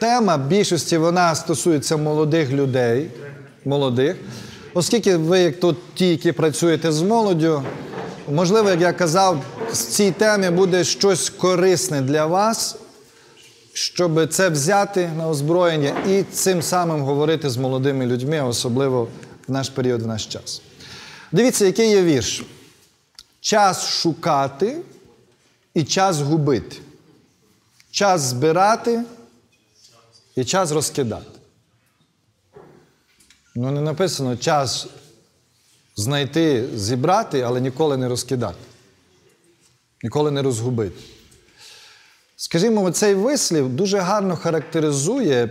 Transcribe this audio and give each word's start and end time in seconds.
Тема 0.00 0.36
більшості 0.36 0.98
вона 0.98 1.34
стосується 1.34 1.96
молодих 1.96 2.50
людей, 2.50 3.10
молодих. 3.64 4.16
Оскільки 4.74 5.16
ви, 5.16 5.38
як 5.38 5.60
тут 5.60 5.94
ті, 5.94 6.08
які 6.08 6.32
працюєте 6.32 6.92
з 6.92 7.02
молоддю, 7.02 7.62
можливо, 8.32 8.70
як 8.70 8.80
я 8.80 8.92
казав, 8.92 9.42
в 9.70 9.76
цій 9.76 10.10
темі 10.10 10.50
буде 10.50 10.84
щось 10.84 11.30
корисне 11.30 12.00
для 12.00 12.26
вас, 12.26 12.76
щоб 13.72 14.28
це 14.32 14.48
взяти 14.48 15.10
на 15.16 15.28
озброєння 15.28 15.92
і 16.08 16.22
цим 16.22 16.62
самим 16.62 17.00
говорити 17.00 17.50
з 17.50 17.56
молодими 17.56 18.06
людьми, 18.06 18.40
особливо 18.40 19.08
в 19.48 19.52
наш 19.52 19.68
період, 19.68 20.02
в 20.02 20.06
наш 20.06 20.26
час. 20.26 20.62
Дивіться, 21.32 21.66
який 21.66 21.90
є 21.90 22.02
вірш. 22.02 22.44
Час 23.40 23.88
шукати 23.88 24.76
і 25.74 25.84
час 25.84 26.20
губити. 26.20 26.76
Час 27.90 28.20
збирати 28.20 29.02
і 30.38 30.44
час 30.44 30.70
розкидати. 30.70 31.38
Ну, 33.54 33.70
не 33.70 33.80
написано 33.80 34.36
час 34.36 34.86
знайти, 35.96 36.68
зібрати, 36.74 37.40
але 37.40 37.60
ніколи 37.60 37.96
не 37.96 38.08
розкидати. 38.08 38.58
Ніколи 40.02 40.30
не 40.30 40.42
розгубити. 40.42 41.02
Скажімо, 42.36 42.90
цей 42.90 43.14
вислів 43.14 43.68
дуже 43.68 43.98
гарно 43.98 44.36
характеризує 44.36 45.50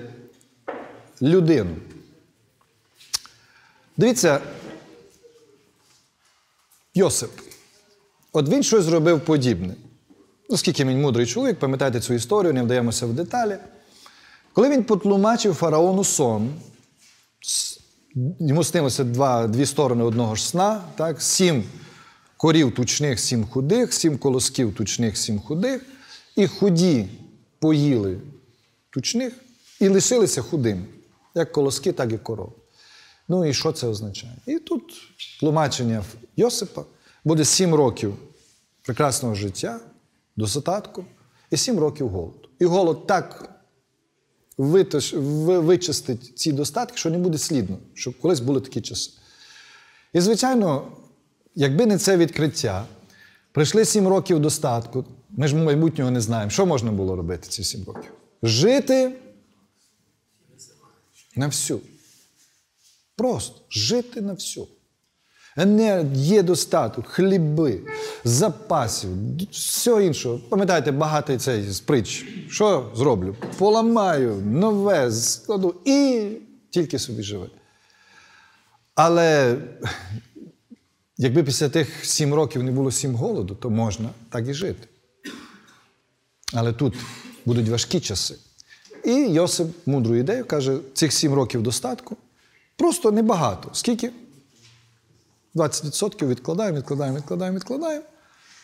людину. 1.22 1.76
Дивіться, 3.98 4.40
Йосип. 6.96 7.32
От 8.34 8.50
він 8.50 8.64
щось 8.64 8.84
зробив 8.84 9.26
подібне. 9.26 9.76
Оскільки 10.50 10.86
він 10.86 11.02
мудрий 11.02 11.26
чоловік, 11.26 11.60
пам'ятаєте 11.60 12.00
цю 12.00 12.14
історію, 12.14 12.54
не 12.54 12.64
вдаємося 12.64 13.06
в 13.06 13.14
деталі. 13.14 13.58
Коли 14.58 14.70
він 14.70 14.84
потлумачив 14.84 15.56
фараону 15.56 16.04
сон, 16.04 16.50
йому 18.40 18.64
снилося 18.64 19.04
два, 19.04 19.48
дві 19.48 19.66
сторони 19.66 20.04
одного 20.04 20.36
ж 20.36 20.48
сна, 20.48 20.84
так? 20.96 21.22
сім 21.22 21.64
корів 22.38 22.76
тучних, 22.76 23.20
сім 23.20 23.46
худих, 23.46 23.94
сім 23.94 24.18
колосків 24.18 24.76
тучних, 24.76 25.18
сім 25.18 25.40
худих, 25.40 25.86
і 26.36 26.48
худі 26.48 27.08
поїли 27.60 28.20
тучних 28.90 29.34
і 29.80 29.88
лишилися 29.88 30.42
худими, 30.42 30.86
як 31.36 31.52
колоски, 31.52 31.92
так 31.92 32.14
і 32.14 32.18
коров. 32.18 32.54
Ну 33.28 33.46
і 33.46 33.54
що 33.54 33.72
це 33.72 33.88
означає? 33.88 34.38
І 34.46 34.60
тут 34.60 34.94
тлумачення 35.40 36.04
Йосипа 36.38 36.84
буде 37.24 37.46
сім 37.46 37.76
років 37.76 38.18
прекрасного 38.82 39.36
життя, 39.36 39.80
достатку 40.38 41.06
і 41.52 41.58
сім 41.58 41.80
років 41.80 42.10
голоду. 42.10 42.50
І 42.60 42.66
голод 42.66 43.08
так 43.08 43.57
витож, 44.58 45.14
вичистить 45.18 46.38
ці 46.40 46.52
достатки, 46.52 46.98
що 46.98 47.10
не 47.10 47.18
буде 47.18 47.38
слідно, 47.38 47.78
що 47.94 48.14
колись 48.22 48.40
були 48.40 48.62
такі 48.62 48.82
часи. 48.82 49.12
І, 50.14 50.22
звичайно, 50.22 50.92
якби 51.56 51.86
не 51.86 51.98
це 51.98 52.18
відкриття, 52.18 52.86
прийшли 53.52 53.86
сім 53.86 54.08
років 54.08 54.40
достатку, 54.40 55.06
ми 55.30 55.48
ж 55.48 55.56
майбутнього 55.56 56.12
не 56.12 56.22
знаємо, 56.22 56.50
що 56.50 56.66
можна 56.66 56.92
було 56.92 57.16
робити 57.16 57.48
ці 57.50 57.64
сім 57.64 57.84
років? 57.88 58.12
Жити 58.44 59.14
на 61.36 61.48
всю. 61.48 61.80
Просто 63.16 63.62
жити 63.70 64.22
на 64.22 64.34
всю. 64.34 64.68
Є 66.14 66.44
достаток, 66.44 67.08
хліби, 67.08 67.82
запасів, 68.24 69.10
все 69.52 70.06
інше. 70.06 70.40
Пам'ятаєте, 70.50 70.92
багатий 70.92 71.38
цей 71.38 71.72
з 71.72 71.80
притч. 71.80 72.26
Що 72.50 72.92
зроблю? 72.96 73.36
Поламаю, 73.58 74.36
нове, 74.36 75.12
складу 75.12 75.76
і 75.86 76.28
тільки 76.70 77.00
собі 77.00 77.24
живе. 77.24 77.48
Але 78.96 79.58
якби 81.18 81.44
після 81.44 81.70
тих 81.70 82.06
сім 82.06 82.34
років 82.34 82.64
не 82.64 82.72
було 82.72 82.92
сім 82.92 83.16
голоду, 83.16 83.56
то 83.56 83.70
можна 83.70 84.10
так 84.30 84.48
і 84.48 84.54
жити. 84.54 84.88
Але 86.54 86.74
тут 86.74 86.94
будуть 87.46 87.70
важкі 87.70 88.00
часи. 88.00 88.36
І 89.06 89.14
Йосип 89.14 89.68
мудру 89.86 90.16
ідею 90.16 90.46
каже: 90.46 90.78
цих 90.94 91.14
сім 91.14 91.34
років 91.34 91.64
достатку 91.64 92.18
просто 92.76 93.12
небагато. 93.12 93.70
Скільки? 93.74 94.12
20% 95.58 96.28
відкладаємо, 96.28 96.78
відкладаємо, 96.78 97.18
відкладаємо, 97.18 97.58
відкладаємо. 97.58 98.06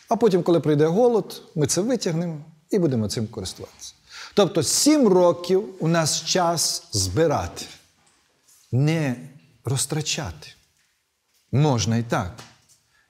А 0.08 0.16
потім, 0.16 0.42
коли 0.42 0.60
прийде 0.60 0.86
голод, 0.86 1.42
ми 1.54 1.66
це 1.66 1.80
витягнемо 1.80 2.40
і 2.70 2.78
будемо 2.78 3.08
цим 3.08 3.26
користуватися. 3.26 3.94
Тобто, 4.34 4.62
сім 4.62 5.08
років 5.08 5.64
у 5.80 5.88
нас 5.88 6.24
час 6.24 6.88
збирати, 6.92 7.66
не 8.72 9.16
розтрачати. 9.64 10.48
Можна 11.52 11.96
і 11.96 12.02
так. 12.02 12.32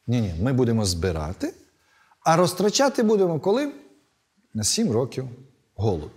Ні-ні, 0.07 0.35
ми 0.41 0.53
будемо 0.53 0.85
збирати, 0.85 1.55
а 2.21 2.37
розтрачати 2.37 3.03
будемо 3.03 3.41
коли? 3.41 3.73
На 4.55 4.65
сім 4.65 4.93
років 4.93 5.29
голоду. 5.75 6.11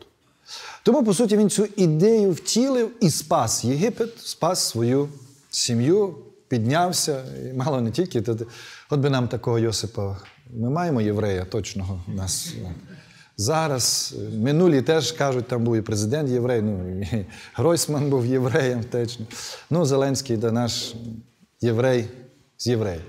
Тому, 0.83 1.03
по 1.03 1.13
суті, 1.13 1.37
він 1.37 1.49
цю 1.49 1.67
ідею 1.75 2.31
втілив 2.31 2.91
і 3.03 3.09
спас 3.09 3.63
Єгипет, 3.63 4.19
спас 4.19 4.69
свою 4.69 5.09
сім'ю, 5.49 6.15
піднявся. 6.47 7.23
І 7.49 7.53
мало 7.53 7.81
не 7.81 7.91
тільки. 7.91 8.23
От 8.89 8.99
би 8.99 9.09
нам 9.09 9.27
такого 9.27 9.59
Йосипа. 9.59 10.17
Ми 10.53 10.69
маємо 10.69 11.01
єврея 11.01 11.45
точного 11.45 12.01
у 12.07 12.11
нас. 12.11 12.53
Зараз 13.37 14.15
минулі 14.33 14.81
теж 14.81 15.11
кажуть, 15.11 15.47
там 15.47 15.63
був 15.63 15.75
і 15.75 15.81
президент 15.81 16.29
єврей, 16.29 16.61
ну 16.61 17.01
і 17.01 17.25
Гройсман 17.53 18.09
був 18.09 18.25
євреєм 18.25 18.83
точно. 18.83 19.25
Ну, 19.69 19.85
Зеленський 19.85 20.37
да 20.37 20.51
наш 20.51 20.95
єврей 21.61 22.07
з 22.57 22.67
євреїв. 22.67 23.01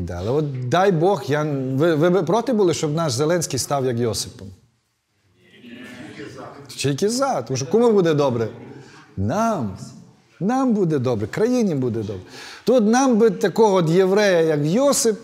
Да, 0.00 0.14
але 0.14 0.30
от 0.30 0.68
дай 0.68 0.92
Бог, 0.92 1.24
я... 1.26 1.42
ви, 1.74 1.94
ви 1.94 2.22
проти 2.22 2.52
були, 2.52 2.74
щоб 2.74 2.94
наш 2.94 3.12
Зеленський 3.12 3.58
став 3.58 3.84
як 3.84 3.98
Йосипом? 3.98 4.48
Тільки 6.68 7.08
за, 7.08 7.42
тому 7.42 7.56
що 7.56 7.66
кому 7.66 7.92
буде 7.92 8.14
добре? 8.14 8.48
Нам. 9.16 9.78
Нам 10.40 10.72
буде 10.72 10.98
добре, 10.98 11.26
країні 11.26 11.74
буде 11.74 12.00
добре. 12.00 12.22
Тут 12.64 12.84
нам 12.84 13.18
би 13.18 13.30
такого 13.30 13.74
от 13.74 13.90
єврея, 13.90 14.40
як 14.40 14.60
Йосип, 14.64 15.18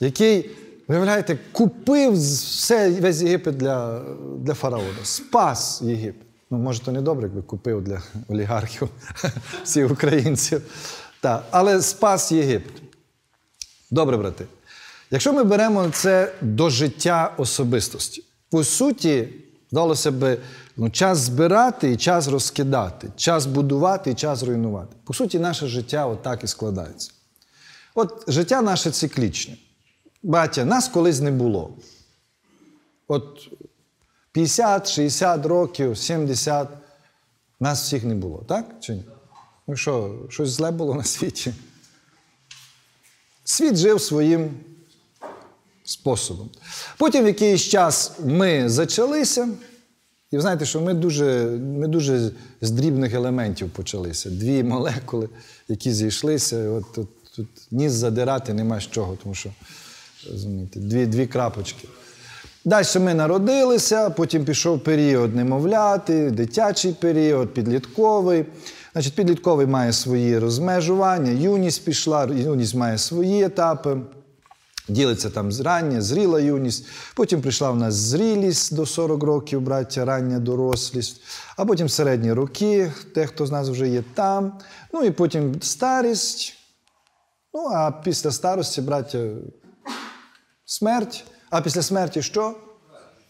який, 0.00 0.50
виявляєте, 0.88 1.38
купив 1.52 2.12
все, 2.12 2.90
весь 2.90 3.22
Єгипет 3.22 3.56
для 3.56 4.02
для 4.38 4.54
фараона, 4.54 4.98
спас 5.02 5.82
Єгипет. 5.82 6.26
Ну, 6.50 6.58
може, 6.58 6.80
то 6.80 6.92
не 6.92 7.00
добре, 7.00 7.26
якби 7.26 7.42
купив 7.42 7.82
для 7.82 8.02
олігархів 8.28 8.88
всіх 9.64 9.90
українців. 9.90 10.62
Так, 11.20 11.44
Але 11.50 11.82
спас 11.82 12.32
Єгипет. 12.32 12.82
Добре, 13.90 14.16
брати. 14.16 14.44
Якщо 15.10 15.32
ми 15.32 15.44
беремо 15.44 15.90
це 15.90 16.32
до 16.40 16.70
життя 16.70 17.34
особистості, 17.36 18.24
по 18.50 18.64
суті, 18.64 19.28
здалося 19.70 20.10
би, 20.10 20.38
ну, 20.76 20.90
час 20.90 21.18
збирати 21.18 21.92
і 21.92 21.96
час 21.96 22.28
розкидати, 22.28 23.10
час 23.16 23.46
будувати 23.46 24.10
і 24.10 24.14
час 24.14 24.42
руйнувати. 24.42 24.96
По 25.04 25.14
суті, 25.14 25.38
наше 25.38 25.66
життя 25.66 26.06
отак 26.06 26.44
і 26.44 26.46
складається. 26.46 27.10
От 27.94 28.24
життя 28.28 28.62
наше 28.62 28.90
циклічне. 28.90 29.56
Батя, 30.22 30.64
нас 30.64 30.88
колись 30.88 31.20
не 31.20 31.30
було. 31.30 31.76
От 33.08 33.48
50, 34.32 34.88
60 34.88 35.46
років, 35.46 35.98
70 35.98 36.68
нас 37.60 37.82
всіх 37.82 38.04
не 38.04 38.14
було, 38.14 38.44
так? 38.48 38.74
Чи 38.80 38.94
ні? 38.94 39.04
Ну 39.66 39.76
що, 39.76 40.16
щось 40.28 40.50
зле 40.50 40.70
було 40.70 40.94
на 40.94 41.04
світі? 41.04 41.54
Світ 43.44 43.76
жив 43.76 44.00
своїм 44.00 44.50
способом. 45.88 46.50
Потім 46.98 47.24
в 47.24 47.26
якийсь 47.26 47.62
час 47.62 48.12
ми 48.24 48.68
зачалися, 48.68 49.48
і 50.30 50.36
ви 50.36 50.42
знаєте, 50.42 50.66
що 50.66 50.80
ми 50.80 50.94
дуже 50.94 51.44
ми 51.60 51.88
дуже 51.88 52.30
з 52.60 52.70
дрібних 52.70 53.14
елементів 53.14 53.70
почалися. 53.70 54.30
Дві 54.30 54.62
молекули, 54.62 55.28
які 55.68 55.92
зійшлися. 55.92 56.68
От, 56.70 56.98
от, 56.98 57.08
Тут 57.36 57.48
ніс 57.70 57.92
задирати 57.92 58.52
нема 58.54 58.80
з 58.80 58.90
чого, 58.90 59.18
тому 59.22 59.34
що 59.34 59.50
розумієте, 60.30 60.80
дві 60.80 61.06
дві 61.06 61.26
крапочки. 61.26 61.88
Далі 62.64 62.86
ми 63.00 63.14
народилися, 63.14 64.10
потім 64.10 64.44
пішов 64.44 64.80
період 64.80 65.36
немовляти, 65.36 66.30
дитячий 66.30 66.92
період, 66.92 67.54
підлітковий. 67.54 68.44
Значить, 68.92 69.14
Підлітковий 69.14 69.66
має 69.66 69.92
свої 69.92 70.38
розмежування, 70.38 71.30
юність 71.30 71.84
пішла, 71.84 72.24
юність 72.24 72.74
має 72.74 72.98
свої 72.98 73.44
етапи. 73.44 73.96
Ділиться 74.88 75.30
там 75.30 75.50
рання, 75.60 76.02
зріла 76.02 76.40
юність. 76.40 76.86
Потім 77.14 77.42
прийшла 77.42 77.70
в 77.70 77.76
нас 77.76 77.94
зрілість 77.94 78.74
до 78.74 78.86
40 78.86 79.22
років, 79.22 79.60
браття, 79.60 80.04
рання 80.04 80.38
дорослість, 80.38 81.20
а 81.56 81.64
потім 81.64 81.88
середні 81.88 82.32
роки, 82.32 82.92
те, 83.14 83.26
хто 83.26 83.46
з 83.46 83.50
нас 83.50 83.68
вже 83.68 83.88
є 83.88 84.04
там. 84.14 84.58
Ну 84.92 85.04
і 85.04 85.10
потім 85.10 85.62
старість. 85.62 86.54
Ну, 87.54 87.64
а 87.74 87.90
після 87.90 88.30
старості, 88.30 88.80
браття, 88.80 89.28
смерть. 90.64 91.24
А 91.50 91.60
після 91.60 91.82
смерті 91.82 92.22
що? 92.22 92.54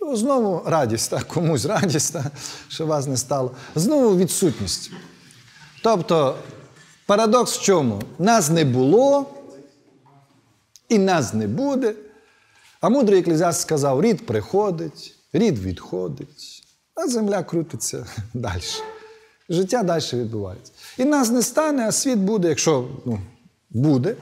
Ну, 0.00 0.16
Знову 0.16 0.62
радість, 0.66 1.10
так, 1.10 1.24
комусь 1.24 1.64
радість, 1.64 2.12
так, 2.12 2.32
що 2.68 2.86
вас 2.86 3.06
не 3.06 3.16
стало. 3.16 3.50
Знову 3.74 4.16
відсутність. 4.16 4.90
Тобто, 5.82 6.36
парадокс 7.06 7.58
в 7.58 7.62
чому? 7.62 8.02
Нас 8.18 8.50
не 8.50 8.64
було, 8.64 9.26
і 10.88 10.98
нас 10.98 11.34
не 11.34 11.46
буде. 11.46 11.94
А 12.80 12.88
мудрий 12.88 13.20
еклезіаст 13.20 13.60
сказав: 13.60 14.02
рід 14.02 14.26
приходить, 14.26 15.14
рід 15.32 15.58
відходить, 15.58 16.62
а 16.94 17.08
земля 17.08 17.42
крутиться 17.42 18.06
далі. 18.34 18.62
Життя 19.48 19.82
далі 19.82 20.02
відбувається. 20.12 20.72
І 20.98 21.04
нас 21.04 21.30
не 21.30 21.42
стане, 21.42 21.88
а 21.88 21.92
світ 21.92 22.18
буде, 22.18 22.48
якщо 22.48 22.88
ну, 23.04 23.20
буде. 23.70 24.16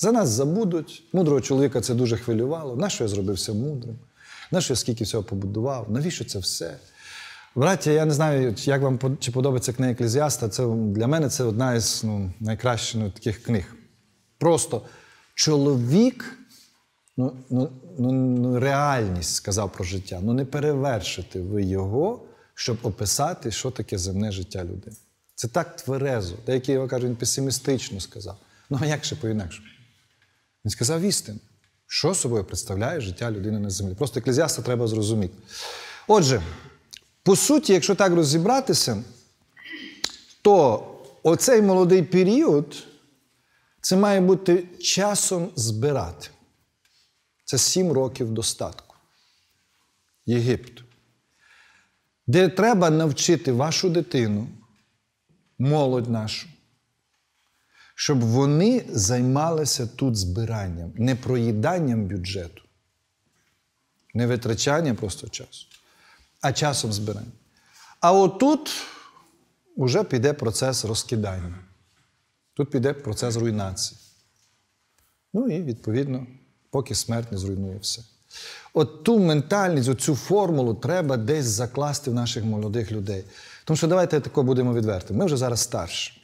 За 0.00 0.12
нас 0.12 0.28
забудуть. 0.28 1.02
Мудрого 1.12 1.40
чоловіка 1.40 1.80
це 1.80 1.94
дуже 1.94 2.16
хвилювало. 2.16 2.76
Нащо 2.76 3.04
я 3.04 3.08
зробився 3.08 3.52
мудрим? 3.52 3.98
Нащо 4.50 4.72
я 4.72 4.76
скільки 4.76 5.04
всього 5.04 5.24
побудував? 5.24 5.90
Навіщо 5.90 6.24
це 6.24 6.38
все? 6.38 6.76
Браття, 7.54 7.90
я 7.90 8.04
не 8.04 8.14
знаю, 8.14 8.54
як 8.58 8.82
вам 8.82 8.98
чи 9.20 9.32
подобається 9.32 9.72
книга 9.72 9.92
Еклезіаста. 9.92 10.48
Це 10.48 10.66
для 10.66 11.06
мене 11.06 11.28
це 11.28 11.44
одна 11.44 11.74
із 11.74 12.00
ну, 12.04 12.32
найкращих 12.40 13.00
ну, 13.00 13.10
таких 13.10 13.42
книг. 13.42 13.74
Просто 14.38 14.82
чоловік, 15.38 16.38
ну, 17.16 17.36
ну, 17.50 17.72
ну, 17.98 18.12
ну, 18.12 18.60
реальність 18.60 19.34
сказав 19.34 19.72
про 19.72 19.84
життя. 19.84 20.20
Ну 20.22 20.32
не 20.32 20.44
перевершите 20.44 21.40
ви 21.40 21.62
його, 21.62 22.22
щоб 22.54 22.78
описати, 22.82 23.50
що 23.50 23.70
таке 23.70 23.98
земне 23.98 24.32
життя 24.32 24.64
людини. 24.64 24.96
Це 25.34 25.48
так 25.48 25.76
тверезо. 25.76 26.34
Деякі 26.46 26.72
його 26.72 26.88
кажуть, 26.88 27.08
він 27.08 27.16
песимістично 27.16 28.00
сказав. 28.00 28.38
Ну 28.70 28.78
а 28.82 28.86
як 28.86 29.04
ще 29.04 29.16
по-інакше? 29.16 29.62
Він 30.64 30.70
сказав 30.70 31.00
істину. 31.00 31.38
Що 31.86 32.14
собою 32.14 32.44
представляє 32.44 33.00
життя 33.00 33.30
людини 33.30 33.58
на 33.58 33.70
землі? 33.70 33.94
Просто 33.94 34.20
еклезіаста 34.20 34.62
треба 34.62 34.86
зрозуміти. 34.86 35.34
Отже, 36.08 36.42
по 37.22 37.36
суті, 37.36 37.72
якщо 37.72 37.94
так 37.94 38.12
розібратися, 38.12 39.02
то 40.42 40.86
оцей 41.22 41.62
молодий 41.62 42.02
період 42.02 42.84
це 43.88 43.96
має 43.96 44.20
бути 44.20 44.64
часом 44.80 45.50
збирати. 45.56 46.28
Це 47.44 47.58
сім 47.58 47.92
років 47.92 48.30
достатку. 48.30 48.96
Єгипту. 50.26 50.84
Де 52.26 52.48
треба 52.48 52.90
навчити 52.90 53.52
вашу 53.52 53.90
дитину, 53.90 54.48
молодь 55.58 56.10
нашу, 56.10 56.48
щоб 57.94 58.20
вони 58.20 58.84
займалися 58.88 59.86
тут 59.86 60.16
збиранням, 60.16 60.92
не 60.96 61.16
проїданням 61.16 62.06
бюджету, 62.06 62.62
не 64.14 64.26
витрачанням 64.26 64.96
просто 64.96 65.28
часу, 65.28 65.66
а 66.40 66.52
часом 66.52 66.92
збирання. 66.92 67.32
А 68.00 68.12
отут 68.12 68.70
вже 69.76 70.04
піде 70.04 70.32
процес 70.32 70.84
розкидання. 70.84 71.67
Тут 72.58 72.70
піде 72.70 72.92
процес 72.92 73.36
руйнації. 73.36 74.00
Ну 75.32 75.48
і, 75.48 75.62
відповідно, 75.62 76.26
поки 76.70 76.94
смерть 76.94 77.32
не 77.32 77.38
зруйнує 77.38 77.78
все. 77.78 78.02
От 78.74 79.04
ту 79.04 79.18
ментальність, 79.18 79.88
оцю 79.88 80.16
формулу 80.16 80.74
треба 80.74 81.16
десь 81.16 81.44
закласти 81.44 82.10
в 82.10 82.14
наших 82.14 82.44
молодих 82.44 82.92
людей. 82.92 83.24
Тому 83.64 83.76
що 83.76 83.86
давайте 83.86 84.20
тако 84.20 84.42
будемо 84.42 84.74
відвертими. 84.74 85.18
Ми 85.18 85.26
вже 85.26 85.36
зараз 85.36 85.60
старші. 85.60 86.22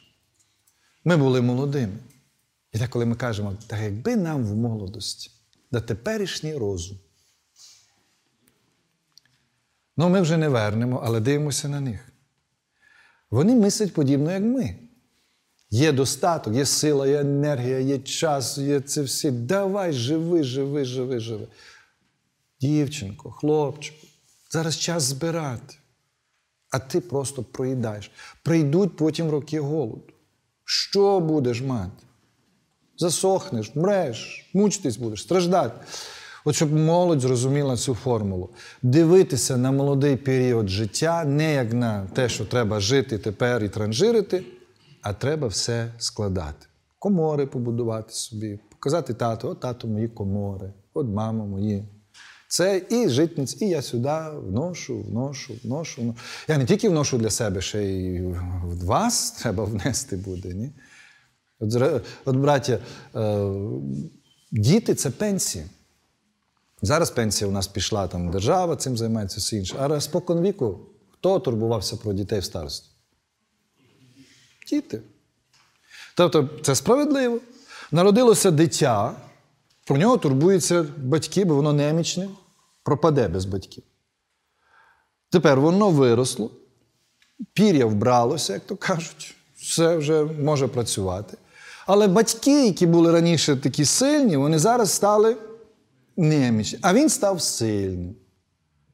Ми 1.05 1.17
були 1.17 1.41
молодими. 1.41 1.97
І 2.71 2.79
так, 2.79 2.89
коли 2.89 3.05
ми 3.05 3.15
кажемо, 3.15 3.57
так 3.67 3.79
якби 3.79 4.15
нам 4.15 4.45
в 4.45 4.55
молодості, 4.55 5.31
на 5.71 5.81
теперішній 5.81 6.57
розум. 6.57 6.97
Ну, 9.97 10.09
ми 10.09 10.21
вже 10.21 10.37
не 10.37 10.49
вернемо, 10.49 11.01
але 11.05 11.19
дивимося 11.19 11.69
на 11.69 11.79
них. 11.79 12.09
Вони 13.31 13.55
мислять 13.55 13.93
подібно, 13.93 14.31
як 14.31 14.41
ми. 14.41 14.75
Є 15.69 15.91
достаток, 15.91 16.55
є 16.55 16.65
сила, 16.65 17.07
є 17.07 17.19
енергія, 17.19 17.79
є 17.79 17.99
час, 17.99 18.57
є 18.57 18.79
це 18.79 19.01
всі. 19.01 19.31
Давай, 19.31 19.93
живи, 19.93 20.43
живи, 20.43 20.85
живи, 20.85 21.19
живи. 21.19 21.47
Дівчинко, 22.61 23.31
хлопчику, 23.31 24.07
зараз 24.51 24.77
час 24.77 25.03
збирати. 25.03 25.75
А 26.71 26.79
ти 26.79 27.01
просто 27.01 27.43
проїдаєш. 27.43 28.11
Прийдуть 28.43 28.97
потім 28.97 29.29
роки 29.29 29.59
голоду. 29.59 30.03
Що 30.63 31.19
будеш 31.19 31.61
мати? 31.61 32.03
Засохнеш, 32.97 33.75
мреш, 33.75 34.49
мучитись 34.53 34.97
будеш, 34.97 35.21
страждати. 35.21 35.85
От 36.45 36.55
щоб 36.55 36.73
молодь 36.73 37.21
зрозуміла 37.21 37.77
цю 37.77 37.95
формулу. 37.95 38.49
Дивитися 38.81 39.57
на 39.57 39.71
молодий 39.71 40.15
період 40.15 40.69
життя 40.69 41.25
не 41.25 41.53
як 41.53 41.73
на 41.73 42.07
те, 42.13 42.29
що 42.29 42.45
треба 42.45 42.79
жити 42.79 43.17
тепер 43.17 43.63
і 43.63 43.69
транжирити, 43.69 44.43
а 45.05 45.13
треба 45.13 45.47
все 45.47 45.93
складати. 45.97 46.67
Комори 46.99 47.45
побудувати 47.45 48.13
собі, 48.13 48.59
показати 48.69 49.13
тату, 49.13 49.49
от 49.49 49.59
тато 49.59 49.87
мої 49.87 50.07
комори, 50.07 50.73
от 50.93 51.07
мама 51.07 51.45
мої. 51.45 51.85
Це 52.47 52.81
і 52.89 53.09
житниць, 53.09 53.61
і 53.61 53.69
я 53.69 53.81
сюди 53.81 54.13
вношу, 54.33 55.01
вношу, 55.01 55.53
вношу. 55.63 56.01
вношу. 56.01 56.17
Я 56.47 56.57
не 56.57 56.65
тільки 56.65 56.89
вношу 56.89 57.17
для 57.17 57.29
себе, 57.29 57.61
ще 57.61 57.83
й 57.83 58.21
в 58.63 58.85
вас 58.85 59.31
треба 59.31 59.63
внести 59.63 60.17
буде. 60.17 60.53
Ні? 60.53 60.71
От, 61.59 62.03
от 62.25 62.35
браття, 62.35 62.79
е, 63.15 63.51
діти 64.51 64.95
це 64.95 65.09
пенсії. 65.09 65.65
Зараз 66.81 67.11
пенсія 67.11 67.49
у 67.49 67.51
нас 67.53 67.67
пішла, 67.67 68.07
там 68.07 68.31
держава 68.31 68.75
цим 68.75 68.97
займається 68.97 69.39
все 69.39 69.57
інше. 69.57 69.75
А 69.79 70.01
спокон 70.01 70.41
віку, 70.41 70.79
хто 71.11 71.39
турбувався 71.39 71.97
про 71.97 72.13
дітей 72.13 72.39
в 72.39 72.43
старості? 72.43 72.94
Діти. 74.69 75.01
Тобто 76.15 76.49
це 76.61 76.75
справедливо. 76.75 77.39
Народилося 77.91 78.51
дитя, 78.51 79.15
про 79.85 79.97
нього 79.97 80.17
турбуються 80.17 80.85
батьки, 80.97 81.45
бо 81.45 81.55
воно 81.55 81.73
немічне, 81.73 82.29
пропаде 82.83 83.27
без 83.27 83.45
батьків. 83.45 83.83
Тепер 85.29 85.59
воно 85.59 85.89
виросло, 85.89 86.51
пір'я 87.53 87.85
вбралося, 87.85 88.53
як 88.53 88.65
то 88.65 88.75
кажуть, 88.75 89.35
все 89.57 89.97
вже 89.97 90.23
може 90.23 90.67
працювати. 90.67 91.37
Але 91.87 92.07
батьки, 92.07 92.65
які 92.65 92.85
були 92.85 93.11
раніше 93.11 93.55
такі 93.55 93.85
сильні, 93.85 94.37
вони 94.37 94.59
зараз 94.59 94.91
стали 94.91 95.37
немічні. 96.17 96.79
А 96.81 96.93
він 96.93 97.09
став 97.09 97.41
сильним. 97.41 98.15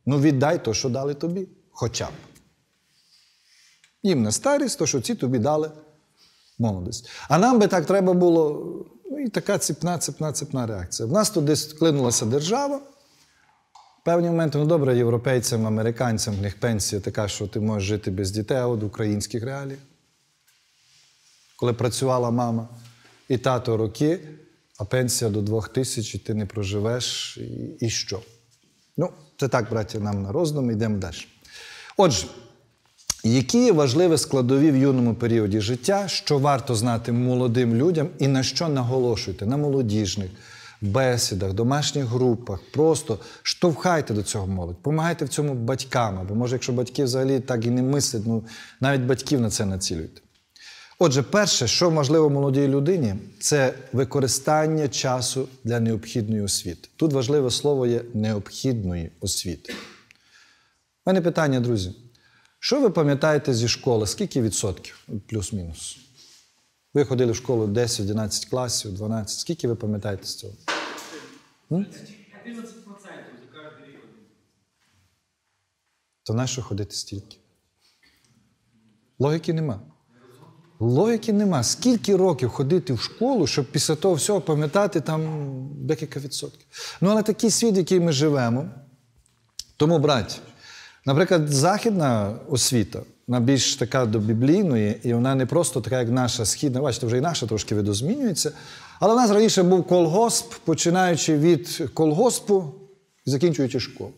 Ну, 0.05 0.19
віддай 0.19 0.65
то, 0.65 0.73
що 0.73 0.89
дали 0.89 1.13
тобі, 1.13 1.47
хоча 1.71 2.05
б. 2.05 2.30
Їм 4.03 4.23
на 4.23 4.31
старість, 4.31 4.79
то, 4.79 4.85
що 4.85 5.01
ці 5.01 5.15
тобі 5.15 5.39
дали 5.39 5.71
молодість. 6.59 7.09
А 7.29 7.37
нам 7.37 7.59
би 7.59 7.67
так 7.67 7.85
треба 7.85 8.13
було. 8.13 8.65
Ну, 9.11 9.19
і 9.19 9.29
така 9.29 9.57
ціпна, 9.57 9.97
ціпна, 9.97 10.31
ціпна 10.31 10.67
реакція. 10.67 11.07
В 11.07 11.11
нас 11.11 11.29
тут 11.29 11.45
десь 11.45 11.73
вклинулася 11.73 12.25
держава. 12.25 12.81
Певні 14.03 14.27
моменти, 14.27 14.57
ну 14.57 14.65
добре, 14.65 14.97
європейцям, 14.97 15.67
американцям, 15.67 16.35
в 16.35 16.41
них 16.41 16.59
пенсія 16.59 17.01
така, 17.01 17.27
що 17.27 17.47
ти 17.47 17.59
можеш 17.59 17.89
жити 17.89 18.11
без 18.11 18.31
дітей, 18.31 18.57
а 18.57 18.67
от 18.67 18.81
в 18.83 18.85
українських 18.85 19.43
реаліях. 19.43 19.79
Коли 21.55 21.73
працювала 21.73 22.31
мама 22.31 22.69
і 23.27 23.37
тато 23.37 23.77
роки, 23.77 24.19
а 24.77 24.85
пенсія 24.85 25.31
до 25.31 25.41
двох 25.41 25.69
тисяч, 25.69 26.15
і 26.15 26.17
ти 26.17 26.33
не 26.33 26.45
проживеш, 26.45 27.37
і, 27.37 27.85
і 27.85 27.89
що? 27.89 28.21
Ну, 28.97 29.09
це 29.39 29.47
так, 29.47 29.69
браття, 29.69 29.99
нам 29.99 30.23
на 30.23 30.31
роздум, 30.31 30.71
йдемо 30.71 30.97
далі. 30.97 31.15
Отже, 31.97 32.27
які 33.23 33.71
важливі 33.71 34.17
складові 34.17 34.71
в 34.71 34.77
юному 34.77 35.15
періоді 35.15 35.61
життя, 35.61 36.07
що 36.07 36.37
варто 36.37 36.75
знати 36.75 37.11
молодим 37.11 37.75
людям 37.75 38.09
і 38.19 38.27
на 38.27 38.43
що 38.43 38.67
наголошуйте 38.67 39.45
на 39.45 39.57
молодіжних 39.57 40.29
бесідах, 40.81 41.53
домашніх 41.53 42.05
групах, 42.05 42.59
просто 42.73 43.19
штовхайте 43.43 44.13
до 44.13 44.23
цього 44.23 44.47
молодь, 44.47 44.81
помагайте 44.81 45.25
в 45.25 45.29
цьому 45.29 45.53
батькам, 45.53 46.19
або 46.19 46.35
може, 46.35 46.55
якщо 46.55 46.73
батьки 46.73 47.03
взагалі 47.03 47.39
так 47.39 47.65
і 47.65 47.69
не 47.69 47.81
мислять, 47.81 48.21
ну 48.25 48.43
навіть 48.79 49.01
батьків 49.01 49.41
на 49.41 49.49
це 49.49 49.65
націлюйте. 49.65 50.21
Отже, 50.99 51.21
перше, 51.23 51.67
що 51.67 51.91
можливо 51.91 52.29
молодій 52.29 52.67
людині, 52.67 53.15
це 53.39 53.73
використання 53.93 54.87
часу 54.87 55.47
для 55.63 55.79
необхідної 55.79 56.41
освіти. 56.41 56.89
Тут 56.95 57.13
важливе 57.13 57.51
слово 57.51 57.87
є 57.87 58.01
необхідної 58.13 59.11
освіти. 59.21 59.73
У 59.73 59.75
мене 61.05 61.21
питання, 61.21 61.59
друзі. 61.59 61.91
Що 62.63 62.81
ви 62.81 62.89
пам'ятаєте 62.89 63.53
зі 63.53 63.67
школи? 63.67 64.07
Скільки 64.07 64.41
відсотків? 64.41 65.07
Плюс-мінус. 65.27 65.97
Ви 66.93 67.05
ходили 67.05 67.31
в 67.31 67.35
школу 67.35 67.67
10, 67.67 67.99
11 67.99 68.45
класів, 68.45 68.93
12. 68.93 69.39
Скільки 69.39 69.67
ви 69.67 69.75
пам'ятаєте 69.75 70.25
з 70.25 70.35
цього? 70.35 70.53
11% 71.71 71.85
за 72.45 73.59
каждый 73.59 73.87
рік. 73.87 73.99
То 76.23 76.33
на 76.33 76.47
що 76.47 76.61
ходити 76.61 76.95
стільки? 76.95 77.37
Логіки 79.19 79.53
нема. 79.53 79.81
Логіки 80.79 81.33
нема. 81.33 81.63
Скільки 81.63 82.15
років 82.15 82.49
ходити 82.49 82.93
в 82.93 82.99
школу, 82.99 83.47
щоб 83.47 83.71
після 83.71 83.95
того 83.95 84.15
всього 84.15 84.41
пам'ятати 84.41 85.01
там 85.01 85.21
декілька 85.75 86.19
відсотків. 86.19 86.97
Ну, 87.01 87.09
але 87.09 87.23
такий 87.23 87.51
світ, 87.51 87.75
в 87.75 87.77
який 87.77 87.99
ми 87.99 88.11
живемо, 88.11 88.69
Тому, 89.77 89.99
браті, 89.99 90.39
наприклад, 91.05 91.49
західна 91.49 92.35
освіта, 92.49 92.99
вона 93.27 93.39
більш 93.39 93.75
така 93.75 94.05
до 94.05 94.19
біблійної, 94.19 94.99
і 95.03 95.13
вона 95.13 95.35
не 95.35 95.45
просто 95.45 95.81
така, 95.81 95.99
як 95.99 96.09
наша 96.09 96.45
східна. 96.45 96.81
Бачите, 96.81 97.05
вже 97.05 97.17
і 97.17 97.21
наша 97.21 97.47
трошки 97.47 97.75
видозмінюється. 97.75 98.51
Але 98.99 99.13
в 99.13 99.17
нас 99.17 99.31
раніше 99.31 99.63
був 99.63 99.87
колгосп, 99.87 100.53
починаючи 100.53 101.37
від 101.37 101.89
колгоспу 101.93 102.73
і 103.25 103.29
закінчуючи 103.29 103.79
школу. 103.79 104.11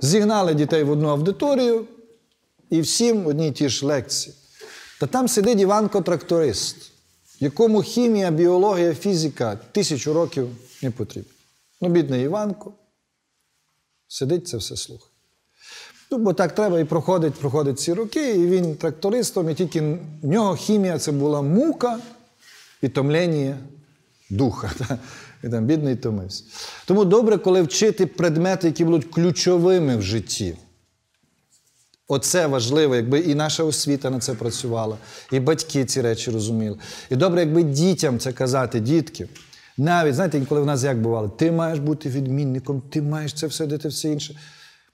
Зігнали 0.00 0.54
дітей 0.54 0.82
в 0.82 0.90
одну 0.90 1.08
аудиторію 1.08 1.86
і 2.70 2.80
всім 2.80 3.26
одні 3.26 3.48
й 3.48 3.52
ті 3.52 3.68
ж 3.68 3.86
лекції. 3.86 4.36
Та 5.00 5.06
там 5.06 5.28
сидить 5.28 5.58
Іванко-тракторист, 5.58 6.76
якому 7.40 7.82
хімія, 7.82 8.30
біологія, 8.30 8.94
фізика 8.94 9.58
тисячу 9.72 10.12
років 10.12 10.48
не 10.82 10.90
потрібна. 10.90 11.32
Ну, 11.80 11.88
бідний 11.88 12.24
Іванко, 12.24 12.72
сидить 14.08 14.48
це 14.48 14.56
все 14.56 14.76
слухає. 14.76 15.11
Ну, 16.12 16.18
бо 16.18 16.32
так 16.32 16.54
треба 16.54 16.80
і 16.80 16.84
проходить, 16.84 17.34
проходить 17.34 17.80
ці 17.80 17.92
роки, 17.92 18.34
і 18.34 18.46
він 18.46 18.74
трактористом, 18.74 19.50
і 19.50 19.54
тільки 19.54 19.80
в 20.22 20.28
нього 20.28 20.54
хімія 20.54 20.98
це 20.98 21.12
була 21.12 21.42
мука 21.42 21.98
і 22.82 22.88
томлення 22.88 23.56
духа. 24.30 24.70
І 25.44 25.48
там 25.48 25.64
бідний 25.64 25.96
томився. 25.96 26.44
Тому 26.86 27.04
добре, 27.04 27.38
коли 27.38 27.62
вчити 27.62 28.06
предмети, 28.06 28.66
які 28.66 28.84
будуть 28.84 29.04
ключовими 29.04 29.96
в 29.96 30.02
житті. 30.02 30.56
Оце 32.08 32.46
важливо, 32.46 32.96
якби 32.96 33.18
і 33.18 33.34
наша 33.34 33.64
освіта 33.64 34.10
на 34.10 34.18
це 34.18 34.34
працювала, 34.34 34.96
і 35.32 35.40
батьки 35.40 35.84
ці 35.84 36.00
речі 36.00 36.30
розуміли. 36.30 36.78
І 37.10 37.16
добре, 37.16 37.40
якби 37.40 37.62
дітям 37.62 38.18
це 38.18 38.32
казати, 38.32 38.80
дітки. 38.80 39.28
Навіть, 39.76 40.14
знаєте, 40.14 40.40
коли 40.48 40.60
в 40.60 40.66
нас 40.66 40.84
як 40.84 41.00
бувало, 41.00 41.28
ти 41.28 41.52
маєш 41.52 41.78
бути 41.78 42.08
відмінником, 42.08 42.82
ти 42.90 43.02
маєш 43.02 43.32
це 43.32 43.46
все, 43.46 43.66
де 43.66 43.78
ти 43.78 43.88
все 43.88 44.08
інше. 44.08 44.36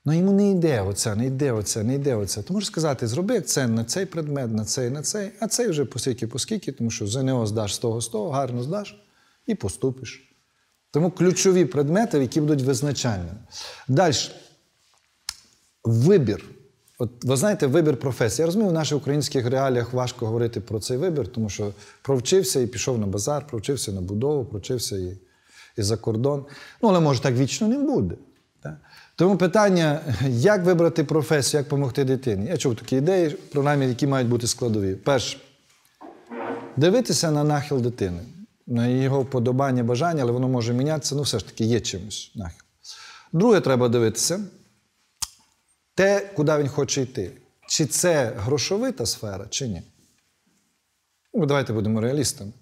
Ну 0.09 0.15
йому 0.15 0.33
не 0.33 0.51
йде 0.51 0.83
оце, 0.83 1.15
не 1.15 1.27
йде 1.27 1.53
оце, 1.53 1.85
не 1.85 1.95
йде 1.95 2.15
оце. 2.15 2.43
Ти 2.43 2.53
можеш 2.53 2.67
сказати, 2.67 3.07
зроби 3.07 3.37
акцент 3.37 3.77
на 3.77 3.85
цей 3.85 4.07
предмет, 4.07 4.53
на 4.53 4.65
цей, 4.65 4.91
на 4.91 5.03
цей, 5.03 5.31
а 5.41 5.47
цей 5.47 5.69
вже 5.69 5.85
посіки 5.85 6.27
поскільки, 6.27 6.73
тому 6.73 6.91
що 6.91 7.07
ЗНО 7.07 7.47
здаш 7.47 7.75
з 7.75 7.79
того, 7.79 8.01
з 8.01 8.09
того, 8.09 8.31
гарно 8.31 8.63
здаш 8.63 8.97
і 9.47 9.55
поступиш. 9.55 10.35
Тому 10.91 11.11
ключові 11.11 11.65
предмети, 11.65 12.19
які 12.19 12.41
будуть 12.41 12.63
визначальними. 12.63 13.39
Далі. 13.89 14.15
Вибір. 15.85 16.45
От 16.99 17.25
ви 17.25 17.37
знаєте, 17.37 17.67
вибір 17.67 17.97
професії. 17.97 18.43
Я 18.43 18.47
розумію, 18.47 18.71
в 18.71 18.75
наших 18.75 18.99
українських 18.99 19.47
реаліях 19.47 19.93
важко 19.93 20.27
говорити 20.27 20.61
про 20.61 20.81
цей 20.81 20.97
вибір, 20.97 21.29
тому 21.29 21.49
що 21.49 21.73
провчився 22.03 22.61
і 22.61 22.67
пішов 22.67 22.99
на 22.99 23.07
базар, 23.07 23.47
провчився 23.47 23.93
на 23.93 24.01
будову, 24.01 24.45
провчився 24.45 24.97
і, 24.97 25.19
і 25.77 25.83
за 25.83 25.97
кордон. 25.97 26.47
Ну, 26.83 26.89
але 26.89 27.01
може 27.01 27.23
так 27.23 27.35
вічно 27.35 27.69
не 27.69 27.79
буде. 27.79 28.15
Так? 28.63 28.77
Тому 29.19 29.37
питання, 29.37 30.01
як 30.29 30.65
вибрати 30.65 31.05
професію, 31.05 31.59
як 31.59 31.67
допомогти 31.67 32.05
дитині. 32.05 32.47
Я 32.47 32.57
чув 32.57 32.77
такі 32.77 32.97
ідеї, 32.97 33.31
принаймні, 33.31 33.89
які 33.89 34.07
мають 34.07 34.29
бути 34.29 34.47
складові. 34.47 34.95
Перше, 34.95 35.39
дивитися 36.77 37.31
на 37.31 37.45
нахил 37.45 37.81
дитини, 37.81 38.23
на 38.67 38.87
його 38.87 39.21
вподобання, 39.21 39.83
бажання, 39.83 40.23
але 40.23 40.33
воно 40.33 40.49
може 40.49 40.73
мінятися, 40.73 41.15
ну 41.15 41.23
все 41.23 41.39
ж 41.39 41.47
таки 41.47 41.65
є 41.65 41.81
чимось 41.81 42.33
нахил. 42.35 42.61
Друге, 43.33 43.61
треба 43.61 43.89
дивитися 43.89 44.41
те, 45.95 46.21
куди 46.37 46.57
він 46.57 46.69
хоче 46.69 47.03
йти. 47.03 47.33
Чи 47.69 47.87
це 47.87 48.33
грошовита 48.37 49.07
сфера, 49.07 49.47
чи 49.51 49.69
ні. 49.69 49.83
Ну, 51.35 51.47
давайте 51.47 51.73
будемо 51.73 52.01
реалістами. 52.01 52.53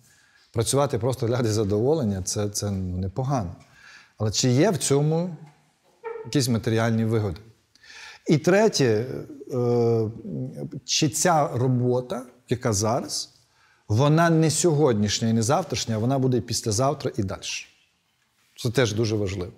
Працювати 0.53 0.99
просто 0.99 1.27
для 1.27 1.45
задоволення 1.45 2.23
це, 2.23 2.49
це 2.49 2.71
ну, 2.71 2.99
непогано. 2.99 3.57
Але 4.19 4.31
чи 4.31 4.49
є 4.49 4.71
в 4.71 4.79
цьому 4.79 5.37
якісь 6.26 6.49
матеріальні 6.49 7.04
вигоди? 7.04 7.40
І 8.26 8.38
третє, 8.38 9.06
е, 9.52 10.11
чи 10.85 11.09
ця 11.09 11.49
робота, 11.49 12.26
яка 12.49 12.73
зараз, 12.73 13.35
вона 13.88 14.30
не 14.30 14.50
сьогоднішня 14.50 15.28
і 15.28 15.33
не 15.33 15.42
завтрашня, 15.42 15.95
а 15.95 15.99
вона 15.99 16.18
буде 16.18 16.37
і 16.37 16.40
післязавтра 16.40 17.11
і 17.16 17.23
далі. 17.23 17.40
Це 18.56 18.71
теж 18.71 18.92
дуже 18.92 19.16
важливо. 19.16 19.52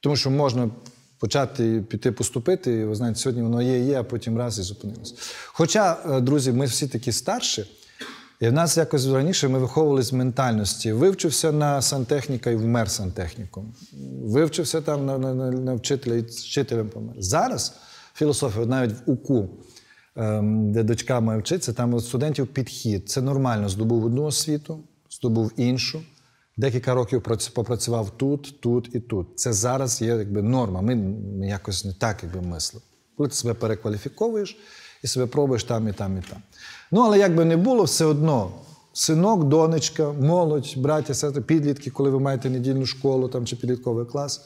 Тому 0.00 0.16
що 0.16 0.30
можна 0.30 0.70
почати 1.18 1.84
піти 1.88 2.12
поступити, 2.12 2.72
і 2.72 2.84
ви 2.84 2.94
знаєте, 2.94 3.18
сьогодні 3.18 3.42
воно 3.42 3.62
є, 3.62 3.78
є, 3.78 4.00
а 4.00 4.02
потім 4.02 4.38
раз 4.38 4.58
і 4.58 4.62
зупинилося. 4.62 5.14
Хоча, 5.46 5.98
е, 6.10 6.20
друзі, 6.20 6.52
ми 6.52 6.66
всі 6.66 6.88
такі 6.88 7.12
старші, 7.12 7.66
і 8.40 8.48
в 8.48 8.52
нас 8.52 8.76
якось 8.76 9.06
раніше 9.06 9.48
ми 9.48 9.58
виховувалися 9.58 10.08
з 10.08 10.12
ментальності. 10.12 10.92
Вивчився 10.92 11.52
на 11.52 11.82
сантехніка 11.82 12.50
і 12.50 12.56
вмер 12.56 12.90
сантехніком. 12.90 13.74
Вивчився 14.22 14.80
там 14.80 15.06
на, 15.06 15.18
на, 15.18 15.34
на, 15.34 15.50
на 15.50 15.74
вчителя 15.74 16.14
і 16.14 16.20
вчителем 16.20 16.88
помер. 16.88 17.14
Зараз 17.18 17.74
філософія, 18.14 18.66
навіть 18.66 18.92
в 18.92 19.10
УКУ, 19.10 19.48
ем, 20.16 20.72
де 20.72 20.82
дочка 20.82 21.20
має 21.20 21.40
вчитися, 21.40 21.72
там 21.72 21.94
от 21.94 22.04
студентів 22.04 22.46
підхід. 22.46 23.08
Це 23.08 23.22
нормально. 23.22 23.68
Здобув 23.68 24.04
одну 24.04 24.22
освіту, 24.22 24.80
здобув 25.10 25.52
іншу. 25.56 26.02
Декілька 26.56 26.94
років 26.94 27.22
попрацював 27.54 28.10
тут, 28.10 28.60
тут 28.60 28.90
і 28.94 29.00
тут. 29.00 29.38
Це 29.38 29.52
зараз 29.52 30.02
є 30.02 30.08
якби 30.08 30.42
норма. 30.42 30.80
Ми 30.80 30.96
якось 31.46 31.84
не 31.84 31.94
так 31.94 32.22
якби 32.22 32.48
мислимо. 32.48 32.84
Коли 33.16 33.28
ти 33.28 33.34
себе 33.34 33.54
перекваліфіковуєш 33.54 34.56
і 35.02 35.06
себе 35.06 35.26
пробуєш 35.26 35.64
там, 35.64 35.88
і 35.88 35.92
там, 35.92 36.18
і 36.18 36.30
там. 36.30 36.38
Ну, 36.90 37.00
але 37.00 37.18
як 37.18 37.34
би 37.34 37.44
не 37.44 37.56
було, 37.56 37.84
все 37.84 38.04
одно. 38.04 38.50
Синок, 38.92 39.44
донечка, 39.44 40.12
молодь, 40.12 40.74
браття, 40.76 41.14
сестри, 41.14 41.42
підлітки, 41.42 41.90
коли 41.90 42.10
ви 42.10 42.20
маєте 42.20 42.50
недільну 42.50 42.86
школу 42.86 43.28
там, 43.28 43.46
чи 43.46 43.56
підлітковий 43.56 44.06
клас. 44.06 44.40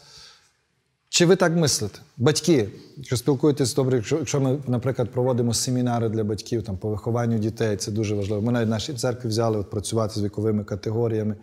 Чи 1.14 1.26
ви 1.26 1.37
так 1.37 1.56
мислите? 1.56 1.99
Батьки, 2.16 2.68
якщо 2.96 3.16
спілкуєтесь 3.16 3.75
добре, 3.75 4.02
якщо, 4.11 4.40
ми, 4.40 4.58
наприклад, 4.66 5.11
проводимо 5.11 5.54
семінари 5.54 6.08
для 6.08 6.25
батьків 6.25 6.62
там, 6.62 6.76
по 6.76 6.90
вихованню 6.90 7.38
дітей, 7.38 7.76
це 7.76 7.92
дуже 7.92 8.14
важливо. 8.14 8.42
Ми 8.42 8.52
навіть 8.52 8.66
в 8.66 8.70
нашій 8.70 8.94
церкві 8.94 9.28
взяли 9.28 9.58
от, 9.58 9.70
працювати 9.70 10.20
з 10.20 10.23
віковими 10.23 10.64
категоріями. 10.64 11.37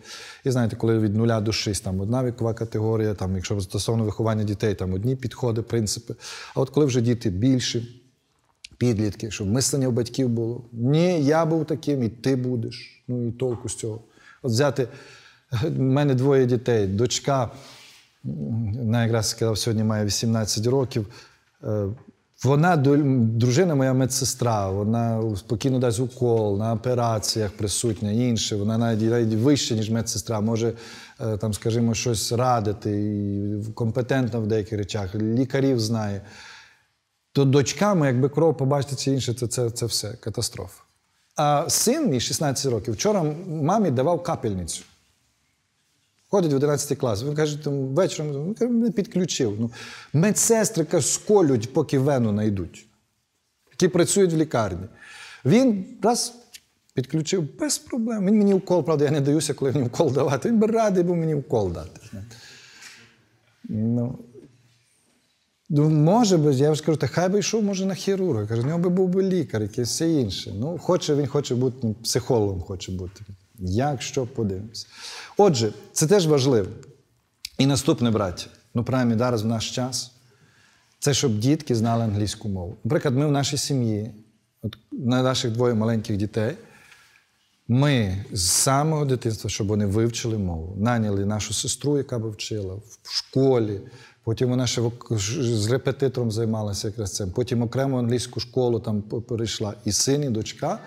І 0.44 0.52
знаєте, 0.52 0.76
коли 0.76 1.00
від 1.00 1.16
нуля 1.16 1.42
до 1.42 1.52
шість, 1.52 1.84
там 1.84 2.00
одна 2.00 2.24
вікова 2.24 2.54
категорія, 2.54 3.14
там, 3.14 3.36
якщо 3.36 3.62
стосовно 3.62 4.04
виховання 4.04 4.44
дітей, 4.44 4.76
там 4.76 4.94
одні 4.94 5.16
підходи, 5.16 5.62
принципи. 5.62 6.16
А 6.56 6.60
от 6.60 6.70
коли 6.70 6.86
вже 6.86 7.02
діти 7.02 7.30
більші, 7.30 8.01
підлітки, 8.82 9.32
щоб 9.32 9.48
мислення 9.48 9.88
у 9.88 9.92
батьків 9.92 10.30
було. 10.30 10.62
Ні, 10.72 11.24
я 11.24 11.46
був 11.46 11.66
таким, 11.66 12.04
і 12.04 12.10
ти 12.10 12.36
будеш. 12.36 13.04
Ну 13.08 13.28
і 13.28 13.32
толку 13.32 13.70
з 13.70 13.76
цього. 13.76 14.02
От 14.42 14.52
взяти, 14.52 14.88
в 15.52 15.80
мене 15.80 16.16
двоє 16.16 16.46
дітей, 16.46 16.88
дочка. 16.88 17.52
Вона 18.24 19.04
якраз 19.04 19.30
сказав, 19.30 19.58
сьогодні 19.58 19.84
має 19.84 20.06
18 20.06 20.68
років. 20.68 21.08
Е, 21.64 21.86
Вона 22.44 22.78
дружина 22.78 23.76
моя 23.76 23.94
медсестра, 23.94 24.70
вона 24.70 25.36
спокійно 25.36 25.80
дасть 25.80 26.00
укол 26.00 26.58
на 26.58 26.74
операціях 26.74 27.52
присутня, 27.52 28.12
інше. 28.12 28.56
Вона 28.56 28.78
навіть, 28.78 29.02
навіть 29.02 29.34
вища, 29.34 29.76
ніж 29.76 29.90
медсестра, 29.90 30.42
може 30.42 30.74
е, 31.20 31.38
там, 31.38 31.54
скажімо, 31.54 31.94
щось 31.94 32.32
радити, 32.32 32.92
і 32.92 33.74
компетентна 33.74 34.40
в 34.40 34.48
деяких 34.48 34.78
речах, 34.80 35.16
лікарів 35.16 35.80
знає. 35.80 36.22
То 37.34 37.46
дочками, 37.46 38.08
якби 38.08 38.30
кров 38.30 38.58
побачити 38.58 38.96
це 38.96 39.12
інше, 39.12 39.34
це, 39.34 39.48
це, 39.48 39.70
це 39.70 39.86
все 39.86 40.14
катастрофа. 40.14 40.84
А 41.36 41.70
син 41.70 42.10
мій 42.10 42.20
16 42.20 42.72
років 42.72 42.94
вчора 42.94 43.24
мамі 43.48 43.92
давав 43.92 44.24
капельницю. 44.24 44.84
Ходить 46.30 46.54
в 46.54 46.56
11 46.56 46.98
клас. 46.98 47.24
Він 47.24 47.36
каже, 47.36 47.64
там 47.64 47.74
вечором 47.74 48.56
мене 48.60 48.92
підключив. 48.92 49.56
Ну, 49.60 49.72
медсестри 50.14 50.86
каже, 50.86 51.08
сколють, 51.08 51.74
поки 51.74 52.00
вену 52.00 52.30
знайдуть, 52.30 52.86
які 53.72 53.88
працюють 53.88 54.34
в 54.34 54.38
лікарні. 54.38 54.88
Він 55.46 55.86
раз 56.04 56.34
підключив 56.94 57.60
без 57.60 57.78
проблем. 57.78 58.26
Він 58.26 58.38
мені 58.38 58.54
укол, 58.54 58.84
правда, 58.84 59.06
я 59.06 59.12
не 59.12 59.22
даюся, 59.22 59.54
коли 59.54 59.72
мені 59.72 59.86
укол 59.86 60.12
давати. 60.12 60.50
Він 60.50 60.60
би 60.60 60.68
радий 60.68 61.04
був 61.04 61.18
мені 61.18 61.36
укол 61.36 61.72
дати. 61.72 62.02
Ну, 63.64 64.20
Ну, 65.74 65.90
може 65.90 66.38
би, 66.38 66.54
я 66.54 66.76
ж 66.76 66.84
кажу, 66.84 66.98
та 66.98 67.08
хай 67.08 67.30
би 67.30 67.40
йшов, 67.40 67.64
може, 67.64 67.86
на 67.86 67.96
хірурга. 67.96 68.46
Каже, 68.46 68.62
в 68.62 68.66
нього 68.66 68.80
би 68.80 68.90
був 68.90 69.10
би 69.10 69.24
лікар, 69.24 69.62
якесь 69.62 69.90
все 69.90 70.12
інше. 70.12 70.54
Ну, 70.56 70.78
хоче, 70.78 71.16
він 71.16 71.28
хоче 71.28 71.56
бути 71.56 71.78
ну, 71.84 71.94
психологом, 71.94 72.62
хоче 72.62 72.92
бути. 72.92 73.22
Як 73.60 74.02
що 74.02 74.26
подивимося. 74.26 74.88
Отже, 75.38 75.74
це 75.94 76.08
теж 76.08 76.28
важливо. 76.28 76.68
І 77.58 77.66
наступне, 77.66 78.12
браття, 78.12 78.46
ну, 78.74 78.84
принаймні, 78.84 79.18
зараз 79.18 79.42
в 79.42 79.46
наш 79.46 79.72
час, 79.72 80.12
це 81.00 81.14
щоб 81.14 81.40
дітки 81.40 81.76
знали 81.76 82.04
англійську 82.04 82.50
мову. 82.50 82.78
Наприклад, 82.84 83.16
ми 83.16 83.28
в 83.28 83.32
нашій 83.32 83.58
сім'ї, 83.58 84.12
от 84.62 84.78
на 84.92 85.24
наших 85.24 85.52
двоє 85.52 85.74
маленьких 85.74 86.18
дітей, 86.18 86.56
ми 87.68 88.26
з 88.32 88.50
самого 88.50 89.06
дитинства, 89.06 89.50
щоб 89.50 89.68
вони 89.68 89.86
вивчили 89.86 90.38
мову, 90.38 90.76
наняли 90.80 91.26
нашу 91.26 91.54
сестру, 91.54 91.98
яка 91.98 92.20
би 92.20 92.30
вчила 92.30 92.76
в 92.76 92.98
школі. 93.12 93.82
Потім 94.24 94.50
вона 94.50 94.68
ще 94.68 94.82
з 95.10 95.72
репетитором 95.72 96.32
займалася 96.32 96.88
якраз 96.88 97.16
цим. 97.16 97.32
Потім 97.32 97.62
окремо 97.62 98.00
англійську 98.00 98.40
школу 98.40 98.80
там 98.80 99.02
перейшла. 99.02 99.74
І 99.86 99.92
син, 99.92 100.24
і 100.24 100.30
дочка 100.30 100.80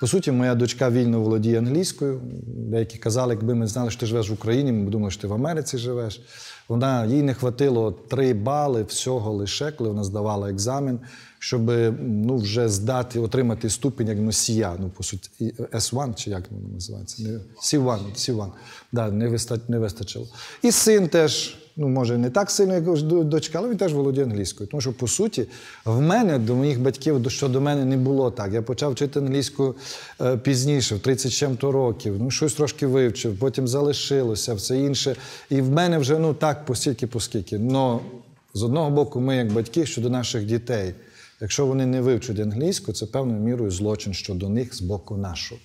По 0.00 0.06
суті, 0.06 0.32
моя 0.32 0.54
дочка 0.54 0.90
вільно 0.90 1.20
володіє 1.20 1.58
англійською. 1.58 2.20
Деякі 2.46 2.98
казали, 2.98 3.34
якби 3.34 3.54
ми 3.54 3.66
знали, 3.66 3.90
що 3.90 4.00
ти 4.00 4.06
живеш 4.06 4.30
в 4.30 4.32
Україні, 4.32 4.72
ми 4.72 4.90
думали, 4.90 5.10
що 5.10 5.22
ти 5.22 5.26
в 5.26 5.32
Америці 5.32 5.78
живеш. 5.78 6.20
Вона 6.68 7.06
їй 7.06 7.22
не 7.22 7.34
хватило 7.34 7.92
3 7.92 8.34
бали 8.34 8.82
всього 8.82 9.32
лише, 9.32 9.72
коли 9.72 9.90
вона 9.90 10.04
здавала 10.04 10.50
екзамен, 10.50 11.00
щоб 11.38 11.70
ну, 12.00 12.36
вже 12.36 12.68
здати, 12.68 13.20
отримати 13.20 13.70
ступінь 13.70 14.08
як 14.08 14.18
носія. 14.18 14.76
Ну, 14.80 14.88
по 14.88 15.02
суті, 15.02 15.30
S1 15.72 16.14
чи 16.14 16.30
як 16.30 16.42
воно 16.50 16.68
називається? 16.74 17.22
C1, 17.62 18.14
C1. 18.14 18.50
Да, 18.92 19.10
не 19.68 19.78
вистачило. 19.78 20.26
І 20.62 20.72
син 20.72 21.08
теж, 21.08 21.56
ну 21.76 21.88
може 21.88 22.18
не 22.18 22.30
так 22.30 22.50
сильно, 22.50 22.74
як 22.74 23.02
дочка, 23.24 23.58
але 23.58 23.68
він 23.68 23.76
теж 23.76 23.94
володіє 23.94 24.26
англійською. 24.26 24.68
Тому 24.68 24.80
що, 24.80 24.92
по 24.92 25.08
суті, 25.08 25.46
в 25.84 26.00
мене 26.00 26.38
до 26.38 26.54
моїх 26.54 26.80
батьків, 26.80 27.30
що 27.30 27.48
до 27.48 27.60
мене 27.60 27.84
не 27.84 27.96
було 27.96 28.30
так. 28.30 28.52
Я 28.52 28.62
почав 28.62 28.92
вчити 28.92 29.18
англійську 29.18 29.74
е, 30.20 30.36
пізніше, 30.36 30.94
в 30.94 31.00
30 31.00 31.32
чим-то 31.32 31.72
років. 31.72 32.16
Ну, 32.18 32.30
щось 32.30 32.54
трошки 32.54 32.86
вивчив, 32.86 33.38
потім 33.38 33.68
залишилося, 33.68 34.54
все 34.54 34.78
інше. 34.78 35.16
І 35.50 35.60
в 35.60 35.70
мене 35.70 35.98
вже 35.98 36.18
ну 36.18 36.34
так 36.34 36.64
постільки, 36.64 37.06
поскільки. 37.06 37.58
Но 37.58 38.00
з 38.54 38.62
одного 38.62 38.90
боку, 38.90 39.20
ми, 39.20 39.36
як 39.36 39.52
батьки, 39.52 39.86
щодо 39.86 40.10
наших 40.10 40.44
дітей, 40.44 40.94
якщо 41.40 41.66
вони 41.66 41.86
не 41.86 42.00
вивчать 42.00 42.40
англійську, 42.40 42.92
це 42.92 43.06
певною 43.06 43.40
мірою 43.40 43.70
злочин 43.70 44.14
щодо 44.14 44.48
них 44.48 44.74
з 44.74 44.80
боку 44.80 45.16
нашого. 45.16 45.60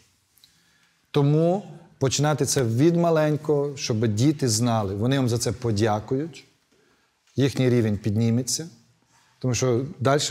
Тому 1.12 1.64
починати 2.02 2.46
це 2.46 2.64
від 2.64 2.96
маленького, 2.96 3.78
щоб 3.78 4.08
діти 4.08 4.50
знали, 4.50 4.96
вони 4.96 5.18
вам 5.18 5.30
за 5.30 5.38
це 5.38 5.52
подякують, 5.52 6.46
їхній 7.36 7.70
рівень 7.70 7.98
підніметься. 7.98 8.68
Тому 9.40 9.54
що 9.54 9.86
далі, 10.00 10.22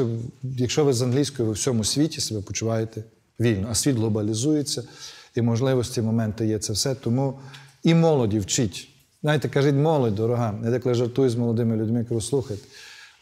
якщо 0.43 0.85
ви 0.85 0.93
з 0.93 1.03
англійською, 1.03 1.47
ви 1.47 1.53
в 1.53 1.57
всьому 1.57 1.85
світі 1.85 2.21
себе 2.21 2.41
почуваєте 2.41 3.05
вільно, 3.41 3.69
а 3.71 3.75
світ 3.75 3.97
глобалізується, 3.97 4.83
і 5.35 5.43
можливості, 5.43 6.03
моменти 6.03 6.47
є 6.47 6.59
це 6.59 6.73
все. 6.73 6.95
Тому 6.95 7.41
і 7.83 7.95
молоді 7.95 8.39
вчіть. 8.39 8.89
Знаєте, 9.23 9.49
кажіть, 9.49 9.75
молодь, 9.75 10.15
дорога. 10.15 10.55
Я 10.65 10.71
деколи 10.71 10.95
жартую 10.95 11.31
з 11.31 11.35
молодими 11.35 11.77
людьми, 11.77 12.05
кажу, 12.05 12.21
слухайте, 12.21 12.63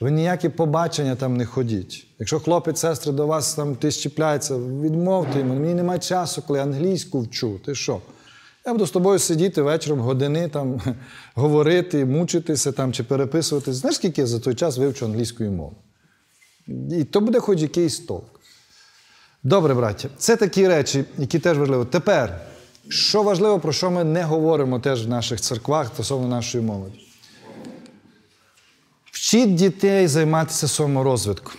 ви 0.00 0.10
ніякі 0.10 0.48
побачення 0.48 1.16
там 1.16 1.36
не 1.36 1.46
ходіть. 1.46 2.06
Якщо 2.18 2.40
хлопець, 2.40 2.80
сестри 2.80 3.12
до 3.12 3.26
вас 3.26 3.54
там 3.54 3.76
ти 3.76 3.90
щіпляється, 3.90 4.56
відмовте 4.56 5.38
йому. 5.38 5.54
Мені 5.54 5.74
немає 5.74 6.00
часу, 6.00 6.42
коли 6.46 6.60
англійську 6.60 7.20
вчу. 7.20 7.60
Ти 7.64 7.74
що? 7.74 8.00
Я 8.68 8.72
буду 8.72 8.86
з 8.86 8.90
тобою 8.90 9.18
сидіти 9.18 9.62
вечором 9.62 10.00
години, 10.00 10.48
там, 10.48 10.80
говорити, 11.34 12.04
мучитися 12.04 12.72
там, 12.72 12.92
чи 12.92 13.04
переписуватись. 13.04 13.76
Знаєш, 13.76 13.96
скільки 13.96 14.20
я 14.20 14.26
за 14.26 14.38
той 14.38 14.54
час 14.54 14.78
вивчу 14.78 15.04
англійської 15.04 15.50
мови? 15.50 15.74
І 16.90 17.04
то 17.04 17.20
буде 17.20 17.40
хоч 17.40 17.60
якийсь 17.60 17.98
толк. 17.98 18.40
Добре, 19.42 19.74
браття, 19.74 20.08
це 20.18 20.36
такі 20.36 20.68
речі, 20.68 21.04
які 21.18 21.38
теж 21.38 21.58
важливо. 21.58 21.84
Тепер, 21.84 22.40
що 22.88 23.22
важливо, 23.22 23.60
про 23.60 23.72
що 23.72 23.90
ми 23.90 24.04
не 24.04 24.22
говоримо 24.22 24.80
теж 24.80 25.06
в 25.06 25.08
наших 25.08 25.40
церквах 25.40 25.86
стосовно 25.86 26.28
нашої 26.28 26.64
молоді. 26.64 27.00
Вчіть 29.12 29.54
дітей 29.54 30.06
займатися 30.06 30.68
саморозвитком. 30.68 31.54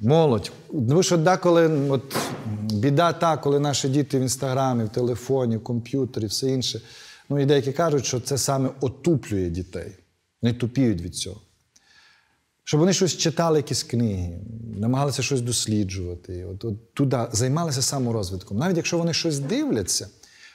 Молодь. 0.00 0.52
Тому 0.70 1.02
що 1.02 1.16
деколи 1.16 1.88
от, 1.90 2.16
біда 2.72 3.12
та, 3.12 3.36
коли 3.36 3.60
наші 3.60 3.88
діти 3.88 4.18
в 4.18 4.22
інстаграмі, 4.22 4.84
в 4.84 4.88
телефоні, 4.88 5.56
в 5.56 5.62
комп'ютері, 5.64 6.26
все 6.26 6.50
інше. 6.50 6.80
Ну 7.28 7.40
і 7.40 7.46
деякі 7.46 7.72
кажуть, 7.72 8.04
що 8.04 8.20
це 8.20 8.38
саме 8.38 8.70
отуплює 8.80 9.50
дітей. 9.50 9.92
Не 10.42 10.52
тупіють 10.52 11.02
від 11.02 11.16
цього. 11.16 11.40
Щоб 12.64 12.80
вони 12.80 12.92
щось 12.92 13.16
читали, 13.16 13.58
якісь 13.58 13.82
книги, 13.82 14.38
намагалися 14.76 15.22
щось 15.22 15.40
досліджувати, 15.40 16.44
от, 16.44 16.64
от 16.64 16.94
туди 16.94 17.18
займалися 17.32 17.82
саморозвитком. 17.82 18.58
Навіть 18.58 18.76
якщо 18.76 18.98
вони 18.98 19.12
щось 19.12 19.38
дивляться, 19.38 20.08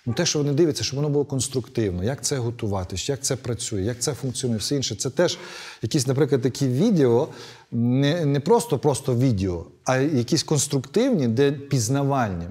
ну 0.09 0.15
те, 0.15 0.25
що 0.25 0.39
вони 0.39 0.53
дивляться, 0.53 0.83
щоб 0.83 0.95
воно 0.95 1.09
було 1.09 1.25
конструктивно, 1.25 2.03
як 2.03 2.23
це 2.23 2.37
готуватись, 2.37 3.09
як 3.09 3.21
це 3.21 3.35
працює, 3.35 3.81
як 3.81 3.99
це 3.99 4.13
функціонує, 4.13 4.59
все 4.59 4.75
інше. 4.75 4.95
Це 4.95 5.09
теж 5.09 5.37
якісь, 5.81 6.07
наприклад, 6.07 6.41
такі 6.41 6.67
відео, 6.67 7.27
не, 7.71 8.25
не 8.25 8.39
просто 8.39 8.79
просто 8.79 9.15
відео, 9.15 9.65
а 9.85 9.98
якісь 9.98 10.43
конструктивні, 10.43 11.27
де 11.27 11.51
пізнавальні. 11.51 12.45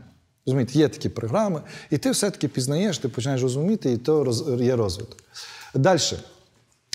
Розумієте, 0.46 0.78
є 0.78 0.88
такі 0.88 1.08
програми, 1.08 1.62
і 1.90 1.98
ти 1.98 2.10
все-таки 2.10 2.48
пізнаєш, 2.48 2.98
ти 2.98 3.08
починаєш 3.08 3.42
розуміти, 3.42 3.92
і 3.92 3.96
то 3.96 4.24
роз, 4.24 4.44
є 4.60 4.76
розвиток. 4.76 5.18
Далі. 5.74 6.00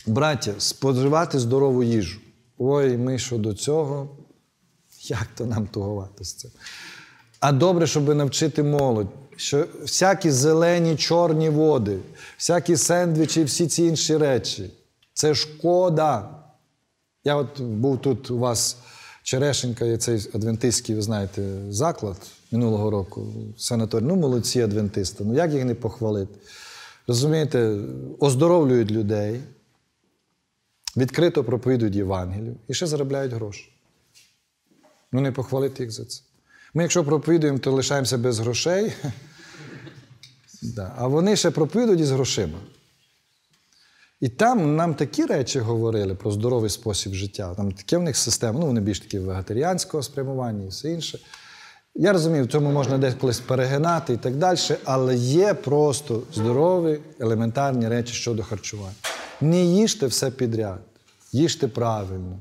Браття, 0.06 0.54
споживати 0.58 1.40
здорову 1.40 1.84
їжу. 1.84 2.20
Ой, 2.58 2.98
ми 2.98 3.20
що 3.20 3.38
до 3.38 3.54
цього, 3.54 4.18
як 5.02 5.28
то 5.38 5.46
нам 5.46 5.68
тугувати 5.68 6.24
з 6.24 6.34
цим? 6.34 6.52
А 7.40 7.52
добре, 7.52 7.88
щоб 7.88 8.16
навчити 8.16 8.64
молодь, 8.64 9.08
що 9.44 9.68
всякі 9.82 10.32
зелені 10.32 10.96
чорні 10.96 11.50
води, 11.50 12.00
всякі 12.38 12.78
сендвічі, 12.78 13.44
всі 13.44 13.68
ці 13.68 13.84
інші 13.84 14.18
речі 14.18 14.72
це 15.14 15.36
шкода. 15.36 16.30
Я 17.24 17.36
от 17.36 17.62
був 17.62 18.02
тут 18.02 18.32
у 18.32 18.38
вас 18.38 18.78
Черешенька, 19.24 19.86
є 19.86 19.98
цей 19.98 20.30
адвентистський, 20.34 20.96
ви 20.96 21.02
знаєте, 21.02 21.42
заклад 21.70 22.18
минулого 22.52 22.92
року, 22.92 23.28
санаторій. 23.58 24.04
Ну, 24.04 24.16
молодці 24.16 24.62
адвентисти. 24.62 25.24
Ну 25.24 25.34
як 25.34 25.54
їх 25.54 25.66
не 25.66 25.76
похвалити? 25.76 26.40
Розумієте, 27.08 27.78
оздоровлюють 28.20 28.92
людей, 28.92 29.42
відкрито 30.98 31.44
проповідують 31.44 31.96
Євангелію 31.96 32.56
і 32.68 32.74
ще 32.74 32.88
заробляють 32.88 33.34
гроші. 33.34 33.70
Ну, 35.12 35.22
не 35.22 35.32
похвалити 35.32 35.84
їх 35.84 35.92
за 35.92 36.06
це. 36.06 36.22
Ми, 36.74 36.84
якщо 36.84 37.04
проповідуємо, 37.04 37.60
то 37.60 37.72
лишаємося 37.72 38.18
без 38.18 38.40
грошей. 38.40 38.94
Да. 40.64 40.94
А 40.98 41.08
вони 41.08 41.36
ще 41.36 41.52
проповідують 41.52 42.02
із 42.02 42.12
грошима. 42.12 42.60
І 44.22 44.30
там 44.30 44.76
нам 44.76 44.96
такі 44.96 45.26
речі 45.26 45.60
говорили 45.60 46.16
про 46.16 46.32
здоровий 46.32 46.70
спосіб 46.70 47.14
життя. 47.14 47.56
Там 47.56 47.72
таке 47.72 47.98
в 47.98 48.02
них 48.02 48.18
система, 48.18 48.60
ну 48.60 48.66
вони 48.66 48.82
більш 48.82 49.00
такі 49.00 49.20
вегетаріанського 49.20 50.04
спрямування 50.04 50.66
і 50.66 50.68
все 50.68 50.92
інше. 50.92 51.20
Я 51.96 52.14
розумію, 52.14 52.44
в 52.44 52.48
цьому 52.48 52.72
можна 52.72 52.98
десь 52.98 53.14
колись 53.14 53.40
перегинати 53.40 54.14
і 54.14 54.18
так 54.18 54.36
далі, 54.36 54.58
але 54.84 55.16
є 55.16 55.54
просто 55.54 56.24
здорові, 56.34 57.00
елементарні 57.20 57.88
речі 57.88 58.14
щодо 58.14 58.44
харчування. 58.44 58.96
Не 59.42 59.66
їжте 59.66 60.08
все 60.08 60.32
підряд, 60.32 60.80
їжте 61.32 61.68
правильно. 61.68 62.40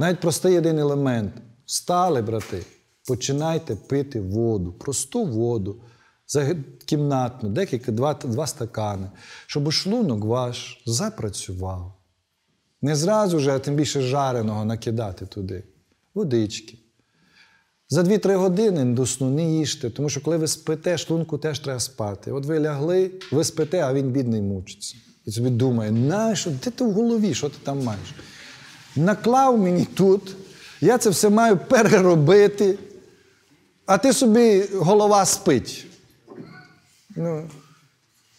Навіть 0.00 0.20
простий 0.20 0.58
один 0.58 0.78
елемент. 0.78 1.32
Встали, 1.66 2.22
брати, 2.22 2.62
починайте 3.06 3.76
пити 3.76 4.20
воду, 4.20 4.72
просту 4.72 5.24
воду, 5.24 5.76
кімнатну, 6.86 7.48
декілька, 7.48 7.92
два, 7.92 8.14
два 8.14 8.46
стакани, 8.46 9.10
щоб 9.46 9.72
шлунок 9.72 10.24
ваш 10.24 10.82
запрацював. 10.86 11.94
Не 12.82 12.96
зразу 12.96 13.38
же, 13.38 13.50
а 13.50 13.58
тим 13.58 13.74
більше 13.74 14.00
жареного 14.00 14.64
накидати 14.64 15.26
туди. 15.26 15.64
Водички. 16.14 16.78
За 17.88 18.02
2-3 18.02 18.36
години 18.36 18.84
до 18.84 19.06
сну 19.06 19.30
не 19.30 19.58
їжте, 19.58 19.90
тому 19.90 20.08
що 20.08 20.20
коли 20.20 20.36
ви 20.36 20.48
спите, 20.48 20.98
шлунку 20.98 21.38
теж 21.38 21.58
треба 21.58 21.80
спати. 21.80 22.32
От 22.32 22.46
ви 22.46 22.60
лягли, 22.60 23.10
ви 23.32 23.44
спите, 23.44 23.80
а 23.80 23.94
він 23.94 24.10
бідний 24.10 24.42
мучиться. 24.42 24.96
І 25.26 25.30
собі 25.30 25.50
думає, 25.50 25.90
нащо, 25.90 26.50
де 26.50 26.70
ти 26.70 26.84
в 26.84 26.92
голові, 26.92 27.34
що 27.34 27.48
ти 27.48 27.56
там 27.62 27.84
маєш? 27.84 28.14
Наклав 28.96 29.58
мені 29.58 29.84
тут, 29.84 30.36
я 30.80 30.98
це 30.98 31.10
все 31.10 31.30
маю 31.30 31.56
переробити, 31.56 32.78
а 33.86 33.98
ти 33.98 34.12
собі 34.12 34.64
голова 34.74 35.24
спить. 35.24 35.86
Ну, 37.16 37.48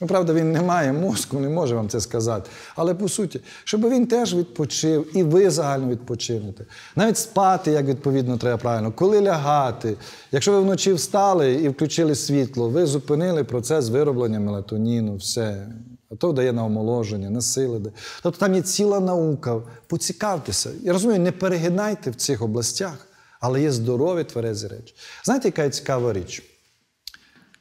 Ну, 0.02 0.08
правда, 0.08 0.34
він 0.34 0.52
не 0.52 0.62
має 0.62 0.94
мозку, 0.94 1.40
не 1.40 1.50
може 1.50 1.76
вам 1.76 1.90
це 1.90 2.02
сказати. 2.02 2.50
Але 2.76 2.94
по 2.94 3.10
суті, 3.10 3.42
щоб 3.64 3.90
він 3.90 4.08
теж 4.08 4.36
відпочив, 4.36 5.18
і 5.18 5.24
ви 5.24 5.50
загально 5.50 5.90
відпочинете. 5.90 6.66
Навіть 6.96 7.18
спати, 7.18 7.72
як 7.72 7.86
відповідно, 7.86 8.38
треба 8.38 8.58
правильно, 8.58 8.92
коли 8.92 9.22
лягати. 9.22 9.96
Якщо 10.32 10.52
ви 10.52 10.60
вночі 10.60 10.94
встали 10.94 11.54
і 11.54 11.70
включили 11.70 12.16
світло, 12.16 12.70
ви 12.70 12.86
зупинили 12.86 13.44
процес 13.44 13.90
вироблення 13.90 14.40
мелатоніну, 14.40 15.16
все. 15.16 15.68
А 16.12 16.16
то 16.16 16.32
дає 16.32 16.54
на 16.54 16.66
омоложення, 16.66 17.30
на 17.30 17.42
сили. 17.42 17.82
Тобто 18.24 18.40
там 18.40 18.56
є 18.56 18.62
ціла 18.62 19.00
наука. 19.00 19.62
Поцікавтеся. 19.88 20.70
Я 20.82 20.94
розумію, 20.94 21.20
не 21.20 21.32
перегинайте 21.32 22.12
в 22.12 22.16
цих 22.16 22.42
областях, 22.42 23.08
але 23.40 23.62
є 23.62 23.72
здорові 23.72 24.24
тверезі 24.24 24.68
речі. 24.68 24.96
Знаєте, 25.24 25.48
яка 25.48 25.70
цікава 25.70 26.14
річ? 26.14 26.55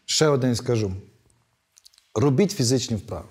Ще 0.06 0.28
один 0.28 0.54
скажу. 0.54 0.92
Робіть 2.14 2.52
фізичні 2.52 2.96
вправи, 2.96 3.28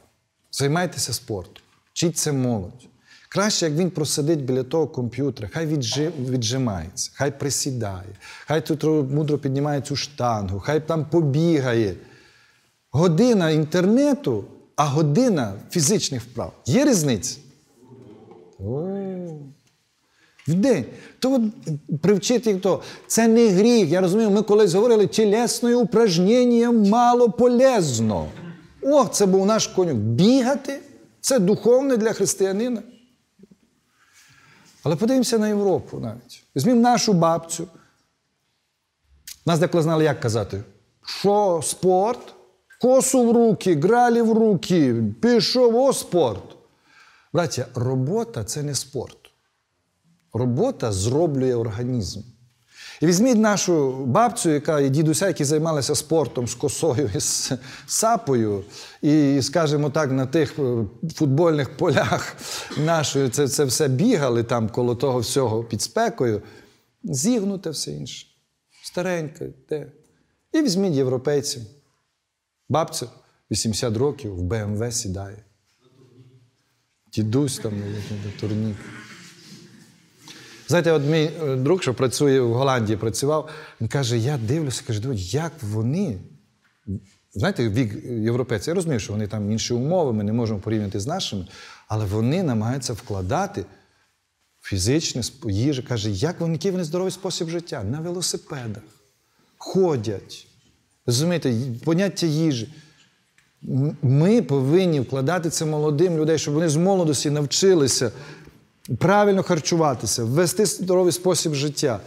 займайтеся 0.52 1.14
спортом, 1.14 1.64
вчіться 1.94 2.34
молодь. 2.34 2.88
Краще, 3.30 3.66
як 3.66 3.76
він 3.76 3.90
просидить 3.90 4.46
біля 4.46 4.64
того 4.64 4.88
комп'ютера, 4.88 5.50
хай 5.54 5.66
віджи, 5.66 6.12
віджимається, 6.30 7.12
хай 7.14 7.40
присідає, 7.40 8.16
хай 8.48 8.66
тут 8.66 8.84
мудро 8.84 9.38
піднімає 9.38 9.82
цю 9.82 9.96
штангу, 9.96 10.60
хай 10.60 10.88
там 10.88 11.06
побігає. 11.06 11.96
Година 12.92 13.50
інтернету, 13.50 14.46
а 14.76 14.86
година 14.86 15.54
фізичних 15.72 16.22
вправ. 16.22 16.54
Є 16.66 16.86
різниця? 16.86 17.38
О. 18.60 19.04
В 20.48 20.54
день. 20.54 20.86
То 21.24 21.42
привчити 22.02 22.52
їх. 22.52 22.80
Це 23.08 23.28
не 23.28 23.48
гріх. 23.48 23.90
Я 23.90 24.02
розумію, 24.02 24.30
ми 24.30 24.42
колись 24.42 24.74
говорили, 24.74 25.08
тілесне 25.08 25.76
упражнення 25.76 26.72
мало 26.72 27.30
полезно. 27.30 28.28
О, 28.82 29.06
це 29.06 29.26
був 29.26 29.46
наш 29.46 29.68
конюк. 29.68 29.98
Бігати 29.98 30.80
це 31.22 31.40
духовне 31.40 31.98
для 31.98 32.14
християнина. 32.14 32.84
Але 34.84 34.96
подивимося 34.96 35.38
на 35.38 35.48
Європу 35.48 36.00
навіть. 36.00 36.44
Візьмімо 36.56 36.82
нашу 36.82 37.14
бабцю. 37.14 37.68
Нас 39.46 39.60
деколи 39.60 39.84
знали, 39.84 40.04
як 40.04 40.20
казати. 40.20 40.64
Що 41.06 41.62
спорт? 41.64 42.34
Косу 42.82 43.24
в 43.24 43.32
руки, 43.32 43.76
гралі 43.76 44.22
в 44.22 44.34
руки, 44.34 44.96
пішов 45.22 45.76
о 45.76 45.94
спорт. 45.94 46.56
Браття, 47.34 47.66
робота 47.76 48.44
це 48.44 48.64
не 48.64 48.76
спорт. 48.76 49.23
Робота 50.34 50.92
зроблює 50.92 51.56
організм. 51.56 52.22
І 53.02 53.06
візьміть 53.06 53.38
нашу 53.38 53.92
бабцю, 54.06 54.50
яка 54.50 54.80
і 54.80 54.90
дідуся, 54.90 55.28
які 55.28 55.44
займалися 55.44 55.96
спортом 55.96 56.48
з 56.48 56.56
косою 56.56 57.10
і 57.16 57.20
з 57.20 57.52
сапою, 57.88 58.64
і, 59.02 59.42
скажімо 59.42 59.90
так, 59.90 60.12
на 60.12 60.26
тих 60.26 60.60
е, 60.60 60.86
футбольних 61.16 61.78
полях 61.78 62.36
нашої 62.78 63.30
це, 63.30 63.48
це 63.48 63.66
все 63.66 63.88
бігали 63.88 64.44
там 64.44 64.70
коло 64.70 64.96
того 64.96 65.20
всього 65.20 65.64
під 65.64 65.82
спекою. 65.82 66.42
Зігнуте 67.04 67.70
все 67.70 67.92
інше. 67.92 68.28
Стареньке, 68.84 69.50
де. 69.70 69.92
І 70.52 70.62
візьміть 70.62 70.94
європейців. 70.94 71.62
Бабця 72.70 73.08
80 73.52 73.98
років 73.98 74.36
в 74.36 74.42
БМВ 74.42 74.94
сідає. 74.94 75.44
Дідусь 77.14 77.60
там 77.60 77.74
на 77.80 78.40
турнік. 78.40 78.78
Знаєте, 80.68 80.92
от 80.92 81.04
мій 81.04 81.30
е, 81.44 81.56
друг, 81.56 81.82
що 81.82 81.94
працює 81.94 82.42
в 82.42 82.54
Голландії, 82.54 82.98
працював, 82.98 83.50
він 83.82 83.88
каже: 83.88 84.18
я 84.18 84.38
дивлюся, 84.38 84.84
каже, 84.88 85.02
«Дивись, 85.02 85.34
як 85.34 85.52
вони. 85.62 86.20
Знаєте, 87.34 87.70
вік 87.70 88.06
європейців, 88.06 88.68
я 88.68 88.76
розумію, 88.76 89.00
що 89.00 89.14
вони 89.14 89.28
там 89.28 89.52
інші 89.52 89.74
умови, 89.74 90.14
ми 90.14 90.24
не 90.24 90.34
можемо 90.34 90.60
порівняти 90.60 91.00
з 91.00 91.08
нашими, 91.08 91.48
але 91.88 92.06
вони 92.06 92.44
намагаються 92.44 92.94
вкладати 92.94 93.66
фізичне 94.62 95.22
їжу. 95.50 95.84
Каже, 95.88 96.10
як 96.10 96.40
вони, 96.40 96.54
який 96.54 96.72
вони 96.72 96.84
здоровий 96.84 97.12
спосіб 97.12 97.50
життя? 97.50 97.84
На 97.84 98.00
велосипедах, 98.00 98.84
ходять. 99.58 100.48
Розумієте, 101.06 101.54
поняття 101.84 102.28
їжі. 102.28 102.74
Ми 104.02 104.42
повинні 104.42 105.00
вкладати 105.00 105.50
це 105.50 105.66
молодим 105.66 106.18
людей, 106.18 106.38
щоб 106.38 106.54
вони 106.54 106.70
з 106.70 106.76
молодості 106.76 107.30
навчилися 107.30 108.12
правильно 108.98 109.44
харчуватися, 109.44 110.24
ввести 110.24 110.66
здоровий 110.66 111.12
спосіб 111.12 111.54
життя. 111.54 112.00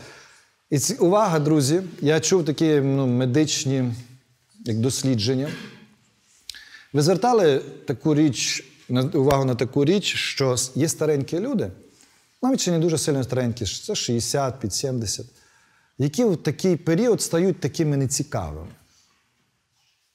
І 0.71 0.79
ці, 0.79 0.95
увага, 0.95 1.39
друзі, 1.39 1.83
я 2.01 2.21
чув 2.21 2.45
такі 2.45 2.81
ну, 2.81 3.07
медичні 3.07 3.95
як 4.65 4.79
дослідження. 4.79 5.53
Ви 6.93 7.03
звертали 7.03 7.59
таку 7.87 8.15
річ, 8.15 8.65
увагу 9.15 9.45
на 9.45 9.55
таку 9.55 9.85
річ, 9.85 10.15
що 10.15 10.57
є 10.75 10.89
старенькі 10.89 11.39
люди, 11.39 11.71
навіть 12.43 12.61
ще 12.61 12.71
не 12.71 12.79
дуже 12.79 12.99
сильно 12.99 13.25
старенькі, 13.25 13.65
це 13.65 13.95
60 13.95 14.61
під 14.61 14.75
70, 14.75 15.27
які 15.99 16.25
в 16.25 16.37
такий 16.37 16.77
період 16.77 17.23
стають 17.23 17.61
такими 17.61 17.97
нецікавими. 17.97 18.69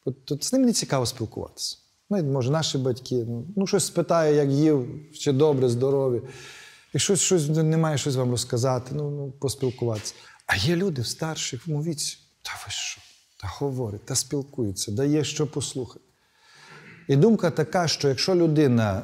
От, 0.05 0.31
от 0.31 0.43
з 0.43 0.53
ним 0.53 0.61
не 0.61 0.73
цікаво 0.73 1.05
спілкуватися. 1.05 1.77
Ну, 2.11 2.23
може, 2.23 2.51
наші 2.51 2.77
батьки, 2.77 3.25
ну, 3.27 3.47
ну 3.55 3.67
щось 3.67 3.85
спитає, 3.85 4.35
як 4.35 4.49
їв, 4.49 4.87
чи 5.13 5.31
добре, 5.31 5.69
здорові. 5.69 6.21
Якщо 6.93 7.15
щось 7.15 7.49
немає 7.49 7.97
щось 7.97 8.15
вам 8.15 8.31
розказати, 8.31 8.91
ну, 8.95 9.11
ну 9.11 9.31
поспілкуватися. 9.31 10.13
А 10.45 10.55
є 10.55 10.75
люди 10.75 11.01
в 11.01 11.07
старшому 11.07 11.83
віці. 11.83 12.17
Та 12.41 12.51
ви 12.65 12.71
що? 12.71 13.01
Та 13.41 13.47
говорять, 13.47 14.05
та 14.05 14.15
спілкуються, 14.15 14.91
дає 14.91 15.23
що 15.23 15.47
послухати. 15.47 16.05
І 17.07 17.15
думка 17.15 17.51
така, 17.51 17.87
що 17.87 18.07
якщо 18.07 18.35
людина 18.35 19.03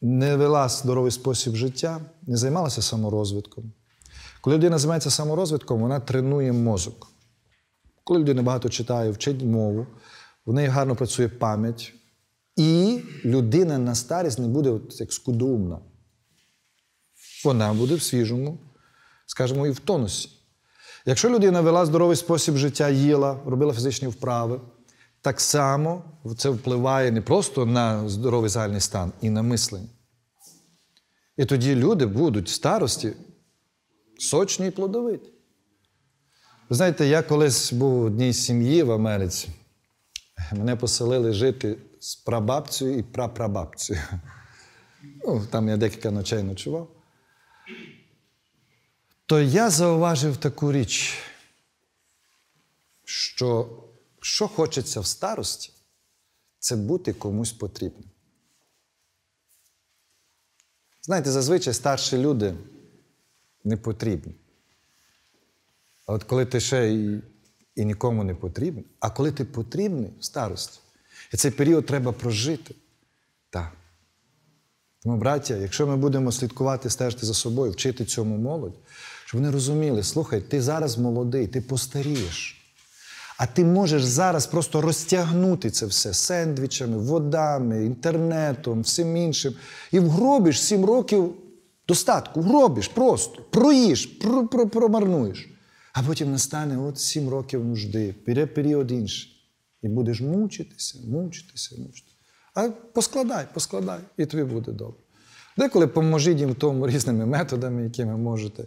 не 0.00 0.36
вела 0.36 0.68
здоровий 0.68 1.10
спосіб 1.10 1.54
життя, 1.54 2.00
не 2.22 2.36
займалася 2.36 2.82
саморозвитком. 2.82 3.72
Коли 4.40 4.56
людина 4.56 4.78
займається 4.78 5.10
саморозвитком, 5.10 5.80
вона 5.80 6.00
тренує 6.00 6.52
мозок. 6.52 7.06
Коли 8.04 8.20
людина 8.20 8.42
багато 8.42 8.68
читає, 8.68 9.10
вчить 9.10 9.42
мову, 9.42 9.86
в 10.50 10.54
неї 10.54 10.68
гарно 10.68 10.96
працює 10.96 11.28
пам'ять, 11.28 11.94
і 12.56 13.00
людина 13.24 13.78
на 13.78 13.94
старість 13.94 14.38
не 14.38 14.48
буде 14.48 14.70
от 14.70 15.00
як 15.00 15.12
скудоумна. 15.12 15.78
Вона 17.44 17.72
буде 17.72 17.94
в 17.94 18.02
свіжому, 18.02 18.58
скажімо, 19.26 19.66
і 19.66 19.70
в 19.70 19.78
тонусі. 19.78 20.28
Якщо 21.06 21.30
людина 21.30 21.60
вела 21.60 21.86
здоровий 21.86 22.16
спосіб 22.16 22.56
життя, 22.56 22.88
їла, 22.88 23.40
робила 23.46 23.74
фізичні 23.74 24.08
вправи, 24.08 24.60
так 25.22 25.40
само 25.40 26.04
це 26.36 26.50
впливає 26.50 27.10
не 27.10 27.22
просто 27.22 27.66
на 27.66 28.08
здоровий 28.08 28.50
загальний 28.50 28.80
стан, 28.80 29.12
і 29.20 29.30
на 29.30 29.42
мислення. 29.42 29.88
І 31.36 31.44
тоді 31.44 31.74
люди 31.74 32.06
будуть 32.06 32.48
в 32.48 32.52
старості 32.52 33.12
сочні 34.18 34.66
і 34.66 34.70
плодовиті. 34.70 35.30
Ви 36.68 36.76
знаєте, 36.76 37.06
я 37.06 37.22
колись 37.22 37.72
був 37.72 38.00
в 38.00 38.04
одній 38.04 38.32
сім'ї 38.32 38.82
в 38.82 38.92
Америці. 38.92 39.48
Мене 40.52 40.76
поселили 40.76 41.32
жити 41.32 41.76
з 42.00 42.16
прабабцею 42.16 42.98
і 42.98 43.02
прапрабабцею. 43.02 44.00
Ну, 45.02 45.46
там 45.50 45.68
я 45.68 45.76
декілька 45.76 46.10
ночей 46.10 46.42
ночував. 46.42 46.88
То 49.26 49.40
я 49.40 49.70
зауважив 49.70 50.36
таку 50.36 50.72
річ, 50.72 51.18
що 53.04 53.76
що 54.20 54.48
хочеться 54.48 55.00
в 55.00 55.06
старості, 55.06 55.72
це 56.58 56.76
бути 56.76 57.12
комусь 57.12 57.52
потрібним. 57.52 58.10
Знаєте, 61.02 61.30
зазвичай 61.30 61.74
старші 61.74 62.18
люди 62.18 62.56
не 63.64 63.76
потрібні. 63.76 64.34
А 66.06 66.12
от 66.12 66.24
коли 66.24 66.46
ти 66.46 66.60
ще 66.60 66.92
і, 66.92 67.22
і 67.80 67.84
нікому 67.84 68.24
не 68.24 68.34
потрібен, 68.34 68.84
а 69.00 69.10
коли 69.10 69.32
ти 69.32 69.44
потрібний 69.44 70.10
в 70.20 70.24
старості, 70.24 70.80
і 71.32 71.36
цей 71.36 71.50
період 71.50 71.86
треба 71.86 72.12
прожити. 72.12 72.74
Так. 73.50 73.72
Тому, 75.02 75.16
браття, 75.16 75.56
якщо 75.56 75.86
ми 75.86 75.96
будемо 75.96 76.32
слідкувати, 76.32 76.90
стежити 76.90 77.26
за 77.26 77.34
собою, 77.34 77.72
вчити 77.72 78.04
цьому 78.04 78.36
молодь, 78.36 78.74
щоб 79.24 79.40
вони 79.40 79.52
розуміли, 79.52 80.02
слухай, 80.02 80.40
ти 80.40 80.62
зараз 80.62 80.98
молодий, 80.98 81.46
ти 81.46 81.60
постарієш. 81.60 82.56
А 83.38 83.46
ти 83.46 83.64
можеш 83.64 84.04
зараз 84.04 84.46
просто 84.46 84.80
розтягнути 84.80 85.70
це 85.70 85.86
все 85.86 86.14
сендвічами, 86.14 86.98
водами, 86.98 87.84
інтернетом, 87.84 88.80
всім 88.80 89.16
іншим. 89.16 89.54
І 89.92 90.00
вгробиш 90.00 90.62
сім 90.62 90.84
років 90.84 91.34
достатку, 91.88 92.40
вгробиш 92.40 92.88
просто, 92.88 93.42
проїш, 93.50 94.06
про, 94.06 94.46
про, 94.46 94.68
промарнуєш. 94.68 95.50
А 95.92 96.02
потім 96.02 96.32
настане 96.32 96.78
от 96.78 96.98
сім 96.98 97.28
років 97.28 97.64
нужди, 97.64 98.12
піде 98.12 98.46
період 98.46 98.92
інший. 98.92 99.36
І 99.82 99.88
будеш 99.88 100.20
мучитися, 100.20 100.98
мучитися, 101.08 101.76
мучитися. 101.78 102.14
А 102.54 102.68
поскладай, 102.68 103.46
поскладай, 103.54 104.00
і 104.16 104.26
тобі 104.26 104.44
буде 104.44 104.72
добре. 104.72 105.00
Деколи 105.56 105.86
поможіть 105.86 106.38
їм 106.38 106.54
тому 106.54 106.86
різними 106.86 107.26
методами, 107.26 107.84
якими 107.84 108.16
можете, 108.16 108.64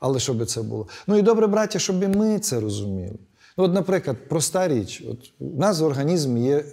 але 0.00 0.20
щоб 0.20 0.46
це 0.46 0.62
було. 0.62 0.88
Ну 1.06 1.18
і 1.18 1.22
добре, 1.22 1.46
браття, 1.46 1.78
щоб 1.78 2.02
і 2.02 2.08
ми 2.08 2.38
це 2.38 2.60
розуміли. 2.60 3.18
Ну, 3.56 3.64
от, 3.64 3.72
наприклад, 3.72 4.28
проста 4.28 4.68
річ. 4.68 5.02
От, 5.10 5.32
у 5.38 5.58
нас 5.58 5.80
в 5.80 5.84
організмі 5.84 6.46
є 6.46 6.64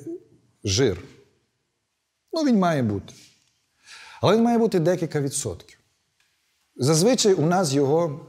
жир. 0.64 1.04
Ну, 2.34 2.44
він 2.44 2.60
має 2.60 2.84
бути. 2.84 3.14
Але 4.22 4.36
він 4.36 4.44
має 4.44 4.58
бути 4.58 4.80
декілька 4.80 5.22
відсотків. 5.22 5.78
Зазвичай 6.76 7.34
у 7.34 7.46
нас 7.46 7.74
його 7.74 8.26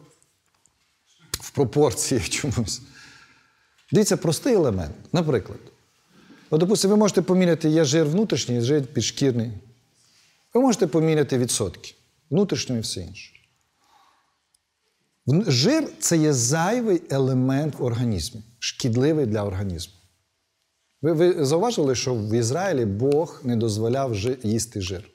пропорції 1.55 2.21
чомусь. 2.29 2.83
Дивіться, 3.93 4.17
простий 4.17 4.55
елемент. 4.55 4.95
Наприклад, 5.13 5.59
от, 6.51 6.61
допустимо, 6.61 6.95
ви 6.95 6.99
можете 6.99 7.23
поміряти, 7.23 7.69
є 7.69 7.85
жир 7.85 8.07
внутрішній, 8.07 8.61
жир 8.61 8.87
підшкірний. 8.87 9.53
Ви 10.55 10.61
можете 10.61 10.87
поміряти 10.87 11.39
відсотки. 11.39 11.95
Внутрішньо 12.31 12.77
і 12.77 12.81
все 12.81 13.01
інше. 13.01 13.33
Жир 15.47 15.89
це 15.99 16.17
є 16.17 16.33
зайвий 16.33 17.03
елемент 17.11 17.79
в 17.79 17.85
організмі, 17.85 18.43
шкідливий 18.59 19.27
для 19.27 19.45
організму. 19.45 19.95
Ви, 21.03 21.13
ви 21.13 21.45
зауважили, 21.45 21.95
що 21.95 22.15
в 22.15 22.35
Ізраїлі 22.35 22.85
Бог 22.85 23.41
не 23.45 23.57
дозволяв 23.57 24.15
жи- 24.15 24.47
їсти 24.47 24.81
жир. 24.81 25.09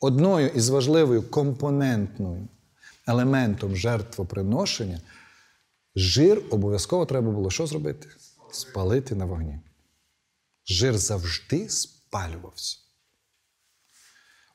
Одною 0.00 0.48
із 0.48 0.68
важливою 0.68 1.22
компонентною 1.22 2.48
елементом 3.08 3.76
жертвоприношення 3.76 5.00
жир 5.96 6.42
обов'язково 6.50 7.06
треба 7.06 7.30
було 7.30 7.50
що 7.50 7.66
зробити? 7.66 8.08
Спалити 8.50 9.14
на 9.14 9.24
вогні. 9.24 9.60
Жир 10.66 10.98
завжди 10.98 11.68
спалювався. 11.68 12.78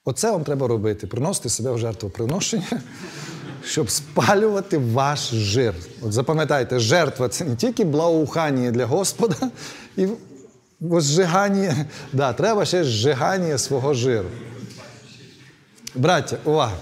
Оце 0.05 0.31
вам 0.31 0.43
треба 0.43 0.67
робити: 0.67 1.07
приносити 1.07 1.49
себе 1.49 1.71
в 1.71 1.79
жертвоприношення, 1.79 2.81
щоб 3.65 3.89
спалювати 3.89 4.77
ваш 4.77 5.29
жир. 5.29 5.75
От 6.01 6.13
запам'ятайте, 6.13 6.79
жертва 6.79 7.29
це 7.29 7.45
не 7.45 7.55
тільки 7.55 7.83
благоухання 7.83 8.71
для 8.71 8.85
Господа 8.85 9.35
і 9.97 10.07
зжигання. 10.81 11.85
Да, 12.13 12.33
треба 12.33 12.65
ще 12.65 12.83
зжигання 12.83 13.57
свого 13.57 13.93
жиру. 13.93 14.29
Браття, 15.95 16.37
увага! 16.45 16.77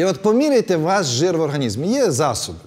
І 0.00 0.04
от 0.04 0.22
поміряйте 0.22 0.76
ваш 0.76 1.06
жир 1.06 1.38
в 1.38 1.40
організмі. 1.40 1.92
Є 1.92 2.10
засоби. 2.10 2.58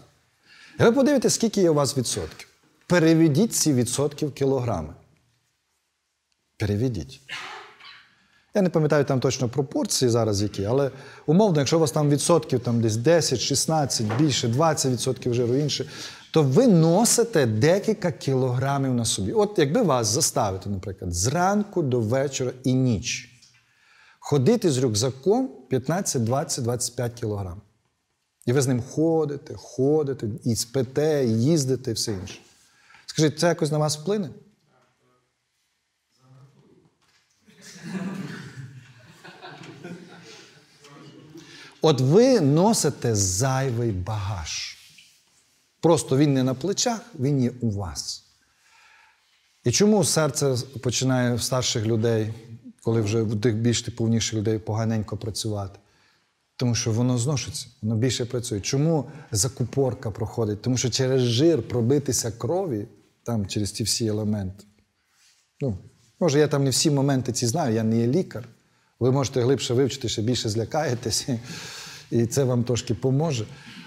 І 0.79 0.83
ви 0.83 0.91
подивитесь, 0.91 1.33
скільки 1.33 1.61
є 1.61 1.69
у 1.69 1.73
вас 1.73 1.97
відсотків. 1.97 2.47
Переведіть 2.87 3.53
ці 3.53 3.73
відсотки 3.73 4.25
в 4.25 4.33
кілограми. 4.33 4.93
Переведіть. 6.57 7.21
Я 8.55 8.61
не 8.61 8.69
пам'ятаю 8.69 9.05
там 9.05 9.19
точно 9.19 9.49
пропорції 9.49 10.09
зараз 10.09 10.41
які, 10.41 10.65
але 10.65 10.91
умовно, 11.25 11.59
якщо 11.59 11.77
у 11.77 11.79
вас 11.79 11.91
там 11.91 12.09
відсотків 12.09 12.59
там 12.59 12.81
десь 12.81 12.95
10, 12.95 13.39
16, 13.39 14.05
більше, 14.17 14.47
20 14.47 14.91
відсотків 14.91 15.33
жиру 15.33 15.55
інше, 15.55 15.85
то 16.31 16.43
ви 16.43 16.67
носите 16.67 17.45
декілька 17.45 18.11
кілограмів 18.11 18.93
на 18.93 19.05
собі. 19.05 19.31
От 19.31 19.59
якби 19.59 19.81
вас 19.81 20.07
заставити, 20.07 20.69
наприклад, 20.69 21.13
зранку 21.13 21.81
до 21.81 21.99
вечора 21.99 22.51
і 22.63 22.73
ніч 22.73 23.32
ходити 24.25 24.71
з 24.71 24.77
рюкзаком 24.77 25.49
15, 25.69 26.23
20, 26.23 26.63
25 26.63 27.13
кілограм. 27.13 27.61
І 28.45 28.53
ви 28.53 28.61
з 28.61 28.67
ним 28.67 28.81
ходите, 28.81 29.53
ходите, 29.57 30.27
і 30.43 30.55
спите, 30.55 31.25
і 31.25 31.43
їздите, 31.43 31.91
і 31.91 31.93
все 31.93 32.13
інше. 32.13 32.39
Скажіть, 33.05 33.39
це 33.39 33.47
якось 33.47 33.71
на 33.71 33.77
вас 33.77 33.97
вплине? 33.97 34.29
От 41.81 42.01
ви 42.01 42.41
носите 42.41 43.15
зайвий 43.15 43.91
багаж. 43.91 44.77
Просто 45.79 46.17
він 46.17 46.33
не 46.33 46.43
на 46.43 46.53
плечах, 46.53 46.99
він 47.19 47.43
є 47.43 47.51
у 47.61 47.71
вас. 47.71 48.23
І 49.63 49.71
чому 49.71 50.03
серце 50.03 50.55
починає 50.83 51.35
в 51.35 51.41
старших 51.41 51.85
людей, 51.85 52.33
коли 52.83 53.01
вже 53.01 53.21
в 53.21 53.41
тих 53.41 53.55
більш 53.55 53.81
типовніших 53.81 54.39
людей 54.39 54.59
поганенько 54.59 55.17
працювати? 55.17 55.79
Тому 56.55 56.75
що 56.75 56.91
воно 56.91 57.17
зношується, 57.17 57.67
воно 57.81 57.95
більше 57.95 58.25
працює. 58.25 58.61
Чому 58.61 59.05
закупорка 59.31 60.11
проходить? 60.11 60.61
Тому 60.61 60.77
що 60.77 60.89
через 60.89 61.21
жир 61.21 61.61
пробитися 61.61 62.31
крові, 62.31 62.87
там 63.23 63.47
через 63.47 63.71
ті 63.71 63.83
всі 63.83 64.07
елементи. 64.07 64.63
Ну, 65.61 65.77
може, 66.19 66.39
я 66.39 66.47
там 66.47 66.63
не 66.63 66.69
всі 66.69 66.91
моменти 66.91 67.31
ці 67.31 67.47
знаю, 67.47 67.75
я 67.75 67.83
не 67.83 67.99
є 67.99 68.07
лікар. 68.07 68.47
Ви 68.99 69.11
можете 69.11 69.41
глибше 69.41 69.73
вивчити, 69.73 70.09
ще 70.09 70.21
більше 70.21 70.49
злякаєтесь, 70.49 71.27
і 72.11 72.25
це 72.25 72.43
вам 72.43 72.63
трошки 72.63 72.93
поможе. 72.93 73.45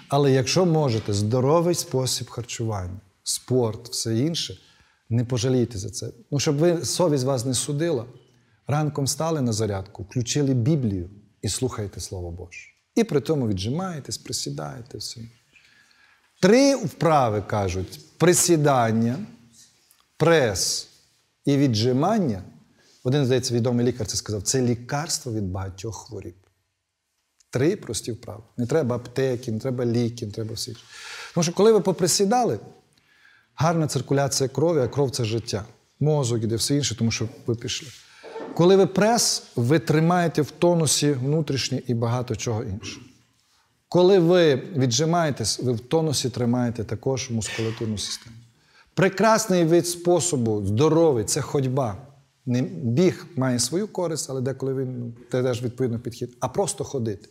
Але 0.09 0.31
якщо 0.31 0.65
можете, 0.65 1.13
здоровий 1.13 1.75
спосіб 1.75 2.29
харчування, 2.29 2.99
спорт, 3.23 3.89
все 3.89 4.17
інше, 4.17 4.59
не 5.09 5.25
пожалійте 5.25 5.77
за 5.77 5.89
це. 5.89 6.09
Ну, 6.31 6.39
щоб 6.39 6.57
ви 6.57 6.85
совість 6.85 7.23
вас 7.23 7.45
не 7.45 7.53
судила, 7.53 8.05
ранком 8.67 9.07
стали 9.07 9.41
на 9.41 9.53
зарядку, 9.53 10.03
включили 10.03 10.53
Біблію 10.53 11.09
і 11.41 11.49
слухайте 11.49 11.99
Слово 11.99 12.31
Боже. 12.31 12.59
І 12.95 13.03
при 13.03 13.21
тому 13.21 13.47
віджимаєтесь, 13.47 14.17
присідаєте 14.17 14.97
все. 14.97 15.21
Три 16.41 16.75
вправи 16.75 17.43
кажуть: 17.47 18.17
присідання, 18.17 19.17
прес 20.17 20.89
і 21.45 21.57
віджимання. 21.57 22.43
Один, 23.03 23.25
здається, 23.25 23.53
відомий 23.53 23.85
лікар 23.85 24.07
це 24.07 24.17
сказав, 24.17 24.41
це 24.41 24.61
лікарство 24.61 25.33
від 25.33 25.43
багатьох 25.43 26.07
хворіб. 26.07 26.35
Три 27.49 27.75
прості 27.75 28.11
вправи. 28.11 28.43
Не 28.57 28.65
треба 28.65 28.95
аптеки, 28.95 29.51
не 29.51 29.59
треба 29.59 29.85
ліки, 29.85 30.25
не 30.25 30.31
треба 30.31 30.53
все. 30.53 30.71
Тому 31.33 31.43
що 31.43 31.53
коли 31.53 31.71
ви 31.71 31.79
поприсідали, 31.79 32.59
гарна 33.55 33.87
циркуляція 33.87 34.49
крові, 34.49 34.79
а 34.79 34.87
кров 34.87 35.11
це 35.11 35.25
життя. 35.25 35.65
Мозок 35.99 36.43
іде, 36.43 36.55
все 36.55 36.75
інше, 36.75 36.97
тому 36.97 37.11
що 37.11 37.29
ви 37.45 37.55
пішли. 37.55 37.89
Коли 38.57 38.75
ви 38.75 38.85
прес, 38.85 39.43
ви 39.55 39.79
тримаєте 39.79 40.41
в 40.41 40.51
тонусі 40.51 41.11
внутрішнє 41.11 41.81
і 41.87 41.93
багато 41.93 42.35
чого 42.35 42.63
іншого. 42.63 43.05
Коли 43.89 44.19
ви 44.19 44.55
віджимаєтесь, 44.55 45.59
ви 45.59 45.71
в 45.71 45.79
тонусі 45.79 46.29
тримаєте 46.29 46.83
також 46.83 47.29
мускулатурну 47.29 47.97
систему. 47.97 48.35
Прекрасний 48.93 49.65
вид 49.65 49.87
способу, 49.87 50.65
здоровий 50.65 51.23
це 51.23 51.41
ходьба. 51.41 51.97
Не 52.45 52.61
біг 52.61 53.25
має 53.35 53.59
свою 53.59 53.87
користь, 53.87 54.29
але 54.29 54.41
деколи 54.41 54.73
він 54.73 54.99
ну, 54.99 55.13
теж 55.29 55.63
відповідно 55.63 55.99
підхід, 55.99 56.37
а 56.39 56.47
просто 56.47 56.83
ходити. 56.83 57.29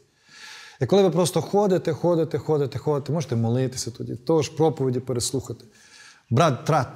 І 0.81 0.87
коли 0.87 1.03
ви 1.03 1.11
просто 1.11 1.43
ходите, 1.43 1.93
ходите, 1.93 2.39
ходите, 2.39 2.79
ходите, 2.79 3.13
можете 3.13 3.37
молитися 3.37 3.91
тоді, 3.91 4.17
того 4.17 4.43
ж 4.43 4.53
проповіді 4.57 5.01
переслухати. 5.01 5.65
Брат 6.31 6.65
трат, 6.65 6.89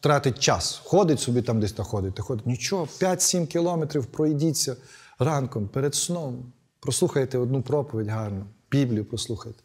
тратить 0.00 0.38
час, 0.38 0.80
ходить 0.84 1.20
собі 1.20 1.42
там 1.42 1.60
десь 1.60 1.72
та 1.72 1.82
ходить, 1.82 2.20
ходить. 2.20 2.46
Нічого, 2.46 2.84
5-7 2.84 3.46
кілометрів 3.46 4.06
пройдіться 4.06 4.76
ранком, 5.18 5.68
перед 5.68 5.94
сном. 5.94 6.52
Прослухайте 6.80 7.38
одну 7.38 7.62
проповідь 7.62 8.08
гарно, 8.08 8.46
Біблію 8.70 9.04
послухайте. 9.04 9.58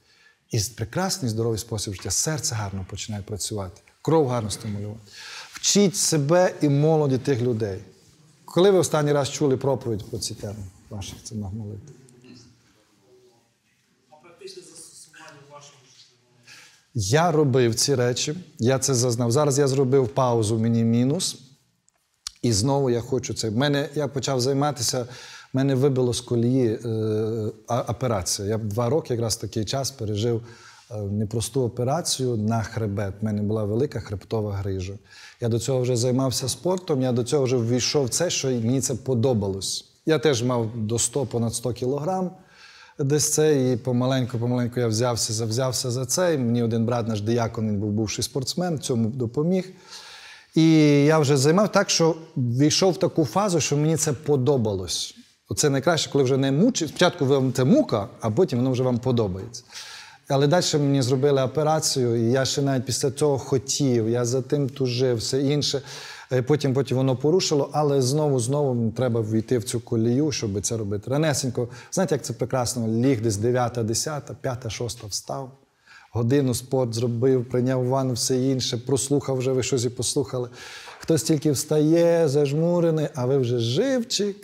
І 0.50 0.60
прекрасний 0.76 1.32
здоровий 1.32 1.60
спосіб 1.60 1.94
життя, 1.94 2.12
серце 2.12 2.56
гарно 2.56 2.86
починає 2.89 3.24
працювати, 3.24 3.82
кров 4.02 4.28
гарно 4.28 4.50
стимулювати. 4.50 5.00
Вчіть 5.52 5.96
себе 5.96 6.54
і 6.62 6.70
молоді 6.70 7.17
тих 7.17 7.41
людей. 7.41 7.80
Коли 8.46 8.72
ви 8.72 8.78
останній 8.78 9.12
раз 9.12 9.30
чули 9.30 9.58
проповідь 9.58 10.10
про 10.10 10.20
ці 10.20 10.36
теми 10.36 10.63
ваших 10.89 11.24
це 11.24 11.36
молитв? 11.36 11.94
А 14.10 14.15
практичне 14.15 14.63
застосування 14.63 15.39
в 15.50 15.54
вашому 15.54 15.80
житті? 15.86 16.13
Я 16.93 17.32
робив 17.32 17.75
ці 17.75 17.95
речі, 17.95 18.36
я 18.60 18.80
це 18.80 18.93
зазнав. 18.93 19.32
Зараз 19.32 19.60
я 19.60 19.67
зробив 19.67 20.10
паузу, 20.10 20.60
мені 20.60 20.84
мінус. 20.84 21.38
І 22.41 22.54
знову 22.54 22.89
я 22.89 23.01
хочу 23.01 23.34
це. 23.34 23.51
Мене 23.51 23.89
я 23.95 24.08
почав 24.08 24.41
займатися, 24.41 25.06
мене 25.54 25.75
вибило 25.75 26.13
з 26.13 26.21
колії 26.21 26.80
е, 26.86 26.89
операція. 27.67 28.47
Я 28.47 28.58
два 28.58 28.89
роки 28.89 29.13
якраз 29.13 29.36
такий 29.36 29.65
час 29.65 29.91
пережив 29.91 30.41
е, 30.91 31.01
непросту 31.01 31.63
операцію 31.63 32.38
на 32.38 32.63
хребет. 32.63 33.13
У 33.21 33.25
мене 33.25 33.41
була 33.41 33.63
велика 33.63 33.99
хребтова 33.99 34.54
грижа. 34.54 34.93
Я 35.41 35.49
до 35.49 35.60
цього 35.60 35.82
вже 35.82 35.95
займався 35.95 36.49
спортом, 36.49 37.01
я 37.01 37.12
до 37.12 37.23
цього 37.23 37.43
вже 37.43 37.58
ввійшов 37.58 38.06
в 38.06 38.10
це, 38.10 38.30
що 38.30 38.47
мені 38.47 38.82
це 38.82 38.95
подобалось. 38.95 39.86
Я 40.06 40.19
теж 40.19 40.43
мав 40.43 40.77
до 40.77 40.99
100 40.99 41.25
понад 41.25 41.54
100 41.54 41.73
кілограм 41.73 42.32
десь 43.04 43.34
це, 43.34 43.72
і 43.72 43.78
помаленьку, 43.78 44.40
помаленьку 44.40 44.80
я 44.80 44.88
взявся, 44.88 45.34
завзявся 45.34 45.92
за 45.92 46.06
це. 46.06 46.34
І 46.34 46.38
мені 46.38 46.64
один 46.64 46.86
брат, 46.86 47.08
наш 47.08 47.22
диякон, 47.22 47.68
він 47.68 47.80
був 47.80 47.92
бувший 47.92 48.24
спортсмен, 48.24 48.80
цьому 48.80 49.10
допоміг. 49.10 49.72
І 50.56 50.64
я 51.06 51.20
вже 51.20 51.38
займав 51.38 51.72
так, 51.72 51.90
що 51.90 52.16
війшов 52.38 52.94
в 52.94 52.98
таку 52.98 53.26
фазу, 53.26 53.60
що 53.60 53.78
мені 53.78 53.98
це 53.98 54.14
подобалось. 54.14 55.16
Оце 55.50 55.70
найкраще, 55.70 56.12
коли 56.12 56.24
вже 56.24 56.38
не 56.38 56.52
мучить. 56.52 56.90
Спочатку 56.90 57.26
вам 57.26 57.54
це 57.54 57.64
мука, 57.64 58.08
а 58.22 58.30
потім 58.30 58.60
воно 58.60 58.72
вже 58.72 58.84
вам 58.84 58.98
подобається. 59.00 59.64
Але 60.28 60.48
далі 60.48 60.66
мені 60.74 61.02
зробили 61.02 61.44
операцію, 61.44 62.16
і 62.16 62.32
я 62.32 62.46
ще 62.46 62.62
навіть 62.62 62.86
після 62.86 63.12
цього 63.12 63.38
хотів, 63.38 64.10
я 64.10 64.26
за 64.26 64.42
тим 64.42 64.70
тужив, 64.70 65.18
все 65.18 65.42
інше. 65.42 65.82
Е, 66.32 66.41
Потім, 66.41 66.74
потім 66.74 66.98
воно 66.98 67.15
порушило, 67.15 67.70
але 67.72 68.02
знову, 68.02 68.39
знову 68.39 68.91
треба 68.91 69.22
війти 69.22 69.58
в 69.58 69.63
цю 69.63 69.80
колію, 69.80 70.32
щоб 70.32 70.62
це 70.62 70.78
робити. 70.78 71.12
Ранесенько, 71.12 71.67
знаєте, 71.91 72.15
як 72.15 72.24
це 72.24 72.34
прекрасно? 72.34 72.88
Ліг 72.88 73.22
десь 73.22 73.38
9, 73.38 73.80
10, 73.84 74.32
5, 74.41 74.72
6 74.72 75.04
встав. 75.04 75.52
Годину 76.13 76.54
спорт 76.54 76.94
зробив, 76.94 77.46
прийняв 77.50 77.86
ванну, 77.86 78.13
все 78.13 78.38
інше, 78.38 78.78
прослухав 78.78 79.38
вже, 79.38 79.52
ви 79.52 79.63
щось 79.63 79.86
і 79.86 79.89
послухали. 79.89 80.50
Хтось 81.00 81.24
тільки 81.24 81.52
встає, 81.52 82.28
зажмурений, 82.28 83.08
а 83.15 83.26
ви 83.26 83.38
вже 83.38 83.60
живчик. 83.60 84.38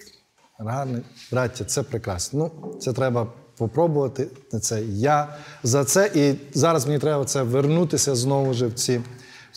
Гарний. 0.57 1.01
Браття, 1.31 1.65
це 1.65 1.83
прекрасно. 1.83 2.51
Ну, 2.63 2.73
це 2.79 2.93
треба 2.93 3.27
попробувати. 3.57 4.27
Це 4.61 4.81
я 4.81 5.35
за 5.63 5.83
це. 5.83 6.11
І 6.15 6.35
зараз 6.53 6.87
мені 6.87 6.99
треба 6.99 7.25
це 7.25 7.43
вернутися 7.43 8.15
знову 8.15 8.53
ж 8.53 8.67
в 8.67 8.73
ці, 8.73 9.01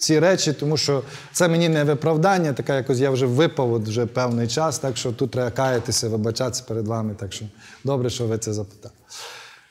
ці 0.00 0.18
речі, 0.18 0.52
тому 0.52 0.76
що 0.76 1.02
це 1.32 1.48
мені 1.48 1.68
не 1.68 1.84
виправдання, 1.84 2.52
така 2.52 2.76
якось 2.76 2.98
я 2.98 3.10
вже 3.10 3.26
випав 3.26 3.72
от 3.72 3.82
вже 3.82 4.06
певний 4.06 4.48
час, 4.48 4.78
так 4.78 4.96
що 4.96 5.12
тут 5.12 5.30
треба 5.30 5.50
каятися, 5.50 6.08
вибачатися 6.08 6.64
перед 6.68 6.86
вами. 6.86 7.14
Так 7.14 7.32
що 7.32 7.44
добре, 7.84 8.10
що 8.10 8.26
ви 8.26 8.38
це 8.38 8.52
запитали. 8.52 8.94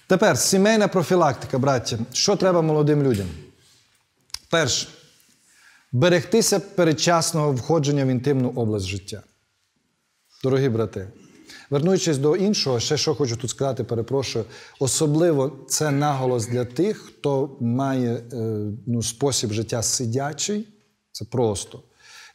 Тепер 0.07 0.37
сімейна 0.37 0.87
профілактика, 0.87 1.57
браття. 1.59 1.97
Що 2.13 2.35
треба 2.35 2.61
молодим 2.61 3.03
людям? 3.03 3.27
Перше, 4.49 4.87
берегтися 5.91 6.59
передчасного 6.59 7.51
входження 7.51 8.05
в 8.05 8.07
інтимну 8.07 8.53
область 8.55 8.85
життя. 8.85 9.21
Дорогі 10.43 10.69
брати, 10.69 11.07
вернуючись 11.69 12.17
до 12.17 12.35
іншого, 12.35 12.79
ще 12.79 12.97
що 12.97 13.15
хочу 13.15 13.37
тут 13.37 13.49
сказати, 13.49 13.83
перепрошую. 13.83 14.45
Особливо 14.79 15.51
це 15.67 15.91
наголос 15.91 16.47
для 16.47 16.65
тих, 16.65 16.97
хто 16.97 17.57
має 17.59 18.13
е, 18.13 18.65
ну, 18.87 19.03
спосіб 19.03 19.51
життя 19.51 19.83
сидячий, 19.83 20.67
це 21.11 21.25
просто. 21.25 21.83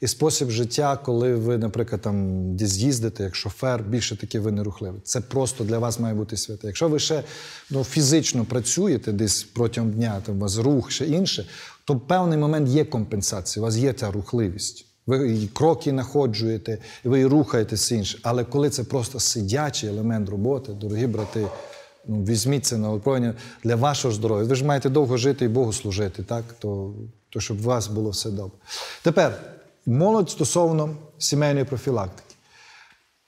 і 0.00 0.06
спосіб 0.06 0.50
життя, 0.50 0.96
коли 0.96 1.34
ви, 1.34 1.58
наприклад, 1.58 2.00
там 2.00 2.56
десь 2.56 2.76
їздите 2.76 3.22
як 3.22 3.36
шофер, 3.36 3.82
більше 3.82 4.16
таки 4.16 4.40
ви 4.40 4.52
не 4.52 4.62
рухливі. 4.62 4.94
Це 5.04 5.20
просто 5.20 5.64
для 5.64 5.78
вас 5.78 6.00
має 6.00 6.14
бути 6.14 6.36
святе. 6.36 6.66
Якщо 6.66 6.88
ви 6.88 6.98
ще 6.98 7.22
ну, 7.70 7.84
фізично 7.84 8.44
працюєте 8.44 9.12
десь 9.12 9.42
протягом 9.42 9.90
дня, 9.90 10.22
там 10.26 10.36
у 10.36 10.38
вас 10.38 10.58
рух 10.58 10.90
ще 10.90 11.06
інше, 11.06 11.46
то 11.84 11.94
в 11.94 12.00
певний 12.08 12.38
момент 12.38 12.68
є 12.68 12.84
компенсація, 12.84 13.62
у 13.62 13.66
вас 13.66 13.76
є 13.76 13.92
ця 13.92 14.10
рухливість. 14.10 14.93
Ви 15.06 15.48
кроки 15.52 15.92
находжуєте, 15.92 16.78
ви 17.04 17.20
і 17.20 17.26
рухаєтесь 17.26 17.92
інше. 17.92 18.18
Але 18.22 18.44
коли 18.44 18.70
це 18.70 18.84
просто 18.84 19.20
сидячий 19.20 19.88
елемент 19.88 20.28
роботи, 20.28 20.72
дорогі 20.72 21.06
брати, 21.06 21.46
ну, 22.06 22.24
візьміть 22.24 22.66
це 22.66 22.76
на 22.78 22.92
озброєння 22.92 23.34
для 23.64 23.76
вашого 23.76 24.14
здоров'я. 24.14 24.44
Ви 24.44 24.54
ж 24.54 24.64
маєте 24.64 24.88
довго 24.88 25.16
жити 25.16 25.44
і 25.44 25.48
Богу 25.48 25.72
служити, 25.72 26.22
так? 26.22 26.44
То, 26.58 26.94
то 27.30 27.40
щоб 27.40 27.60
у 27.60 27.62
вас 27.62 27.88
було 27.88 28.10
все 28.10 28.30
добре. 28.30 28.58
Тепер 29.02 29.40
молодь 29.86 30.30
стосовно 30.30 30.96
сімейної 31.18 31.64
профілактики. 31.64 32.34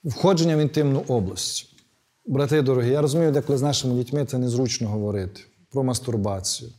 Входження 0.03 0.55
в 0.55 0.59
інтимну 0.59 1.03
область. 1.07 1.73
Брати 2.25 2.61
дорогі, 2.61 2.89
я 2.89 3.01
розумію, 3.01 3.31
деколи 3.31 3.57
з 3.57 3.61
нашими 3.61 3.93
дітьми 3.93 4.25
це 4.25 4.37
незручно 4.37 4.87
говорити 4.87 5.41
про 5.71 5.83
мастурбацію, 5.83 6.71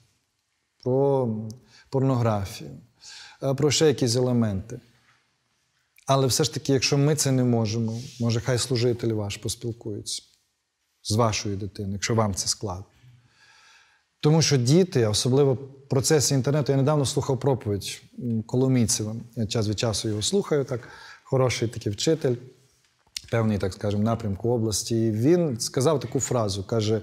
про 0.84 1.28
порнографію, 1.90 2.70
е, 3.42 3.54
про 3.54 3.70
ще 3.70 3.86
якісь 3.86 4.16
елементи. 4.16 4.80
Але 6.08 6.26
все 6.26 6.44
ж 6.44 6.54
таки, 6.54 6.72
якщо 6.72 6.98
ми 6.98 7.14
це 7.14 7.32
не 7.32 7.44
можемо, 7.44 8.00
може, 8.20 8.40
хай 8.40 8.58
служитель 8.58 9.12
ваш 9.12 9.36
поспілкується 9.36 10.22
з 11.02 11.12
вашою 11.12 11.56
дитиною, 11.56 11.92
якщо 11.92 12.14
вам 12.14 12.34
це 12.34 12.48
складно. 12.48 12.84
Тому 14.20 14.42
що 14.42 14.56
діти, 14.56 15.06
особливо 15.06 15.54
в 15.54 15.88
процесі 15.88 16.34
інтернету, 16.34 16.72
я 16.72 16.78
недавно 16.78 17.04
слухав 17.04 17.40
проповідь 17.40 18.02
Коломійцева. 18.46 19.16
Я 19.36 19.46
час 19.46 19.68
від 19.68 19.78
часу 19.78 20.08
його 20.08 20.22
слухаю, 20.22 20.64
так 20.64 20.88
хороший 21.24 21.68
такий 21.68 21.92
вчитель, 21.92 22.34
певний, 23.30 23.58
так 23.58 23.72
скажемо, 23.72 24.02
напрямку 24.02 24.50
області. 24.50 25.06
І 25.06 25.10
він 25.10 25.60
сказав 25.60 26.00
таку 26.00 26.20
фразу: 26.20 26.64
каже: 26.64 27.02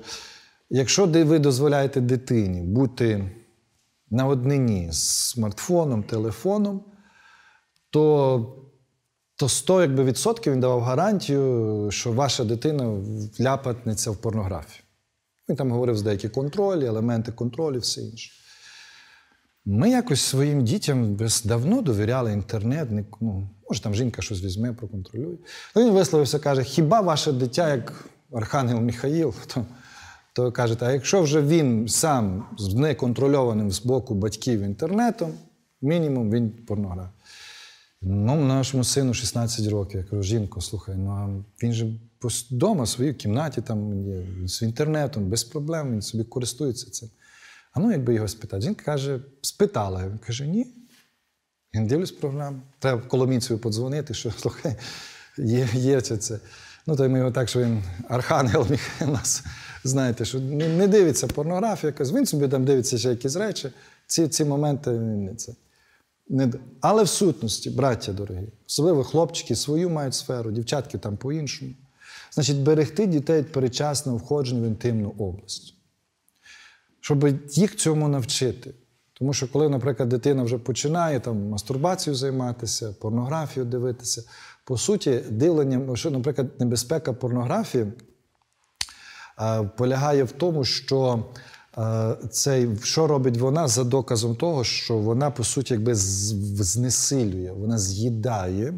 якщо 0.69 1.05
ви 1.05 1.39
дозволяєте 1.39 2.01
дитині 2.01 2.61
бути 2.61 3.31
на 4.09 4.27
однині 4.27 4.91
з 4.91 5.29
смартфоном, 5.29 6.03
телефоном, 6.03 6.83
то 7.89 8.64
то 9.35 9.49
100 9.49 9.81
якби, 9.81 10.03
відсотків 10.03 10.53
він 10.53 10.59
давав 10.59 10.81
гарантію, 10.81 11.87
що 11.91 12.11
ваша 12.11 12.43
дитина 12.43 12.97
вляпатниця 13.39 14.11
в 14.11 14.17
порнографію. 14.17 14.83
Він 15.49 15.55
там 15.55 15.71
говорив 15.71 15.97
з 15.97 16.01
деякі 16.01 16.29
контролі, 16.29 16.85
елементи 16.85 17.31
контролю, 17.31 17.79
все 17.79 18.01
інше. 18.01 18.31
Ми 19.65 19.89
якось 19.89 20.21
своїм 20.21 20.63
дітям 20.63 21.17
давно 21.45 21.81
довіряли 21.81 22.33
інтернет. 22.33 22.89
Ну, 23.21 23.49
може, 23.69 23.81
там 23.81 23.95
жінка 23.95 24.21
щось 24.21 24.43
візьме, 24.43 24.73
проконтролює. 24.73 25.37
Ну, 25.75 25.85
він 25.85 25.93
висловився, 25.93 26.39
каже: 26.39 26.63
хіба 26.63 27.01
ваше 27.01 27.31
дитя, 27.31 27.69
як 27.69 28.09
Архангел 28.33 28.79
Михаїл, 28.79 29.33
то, 29.53 29.65
то 30.33 30.51
кажете, 30.51 30.85
а 30.85 30.91
якщо 30.91 31.21
вже 31.21 31.41
він 31.41 31.87
сам 31.87 32.45
з 32.57 32.73
неконтрольованим 32.73 33.71
з 33.71 33.85
боку 33.85 34.15
батьків 34.15 34.61
інтернетом, 34.61 35.33
мінімум 35.81 36.31
він 36.31 36.49
порнограф. 36.49 37.07
Ну, 38.01 38.35
нашому 38.35 38.83
сину 38.83 39.13
16 39.13 39.67
років. 39.67 39.99
Я 39.99 40.05
кажу, 40.05 40.23
жінко, 40.23 40.61
слухай, 40.61 40.95
ну 40.97 41.09
а 41.09 41.29
він 41.63 41.73
же 41.73 41.93
вдома 42.51 42.83
в 42.83 42.87
своїй 42.87 43.13
кімнаті, 43.13 43.61
там 43.61 44.07
є 44.07 44.23
з 44.47 44.61
інтернетом, 44.61 45.29
без 45.29 45.43
проблем, 45.43 45.91
він 45.91 46.01
собі 46.01 46.23
користується 46.23 46.91
цим. 46.91 47.09
А 47.73 47.79
ну, 47.79 47.91
якби 47.91 48.13
його 48.13 48.27
спитати. 48.27 48.61
Жінка 48.61 48.83
каже, 48.85 49.19
спитала. 49.41 50.07
Він 50.07 50.17
каже, 50.17 50.47
ні. 50.47 50.67
Я 51.73 51.81
не 51.81 51.87
дивлюсь 51.87 52.11
програму. 52.11 52.61
Треба 52.79 53.01
Коломійцеві 53.01 53.57
подзвонити, 53.57 54.13
що 54.13 54.31
слухай, 54.31 54.75
є, 55.37 55.69
є 55.73 56.01
це. 56.01 56.17
це. 56.17 56.39
Ну, 56.87 56.95
то 56.95 57.09
ми 57.09 57.17
його 57.17 57.31
так, 57.31 57.49
що 57.49 57.59
він 57.59 57.83
архангел 58.09 58.67
Михайло 58.69 59.13
нас, 59.13 59.43
знаєте, 59.83 60.25
що 60.25 60.39
не, 60.39 60.67
не 60.67 60.87
дивиться 60.87 61.27
порнографію, 61.27 61.91
якось. 61.91 62.13
він 62.13 62.25
собі 62.25 62.47
там 62.47 62.65
дивиться 62.65 62.97
ще 62.97 63.09
якісь 63.09 63.35
речі. 63.35 63.69
Ці, 64.07 64.27
ці 64.27 64.45
моменти 64.45 64.91
він 64.91 65.25
не 65.25 65.35
це. 65.35 65.53
Але 66.81 67.03
в 67.03 67.07
сутності, 67.07 67.69
браття 67.69 68.13
дорогі, 68.13 68.47
особливо 68.67 69.03
хлопчики 69.03 69.55
свою 69.55 69.89
мають 69.89 70.13
сферу, 70.13 70.51
дівчатки 70.51 70.97
там 70.97 71.17
по-іншому. 71.17 71.71
Значить, 72.31 72.57
берегти 72.57 73.07
дітей 73.07 73.39
від 73.39 73.51
передчасного 73.51 74.17
входження 74.17 74.61
в 74.61 74.65
інтимну 74.65 75.15
область. 75.17 75.73
Щоб 76.99 77.27
їх 77.49 77.75
цьому 77.75 78.07
навчити. 78.07 78.73
Тому 79.13 79.33
що, 79.33 79.47
коли, 79.47 79.69
наприклад, 79.69 80.09
дитина 80.09 80.43
вже 80.43 80.57
починає 80.57 81.19
там 81.19 81.49
мастурбацією 81.49 82.15
займатися, 82.15 82.95
порнографію 83.01 83.65
дивитися, 83.65 84.23
по 84.65 84.77
суті, 84.77 85.21
дивленням, 85.29 85.97
що, 85.97 86.11
наприклад, 86.11 86.47
небезпека 86.59 87.13
порнографії 87.13 87.85
полягає 89.77 90.23
в 90.23 90.31
тому, 90.31 90.63
що 90.63 91.25
е, 91.77 92.15
цей, 92.31 92.69
що 92.83 93.07
робить 93.07 93.37
вона 93.37 93.67
за 93.67 93.83
доказом 93.83 94.35
того, 94.35 94.63
що 94.63 94.97
вона, 94.97 95.31
по 95.31 95.43
суті, 95.43 95.73
якби 95.73 95.95
знесилює, 95.95 97.51
вона 97.51 97.79
з'їдає, 97.79 98.73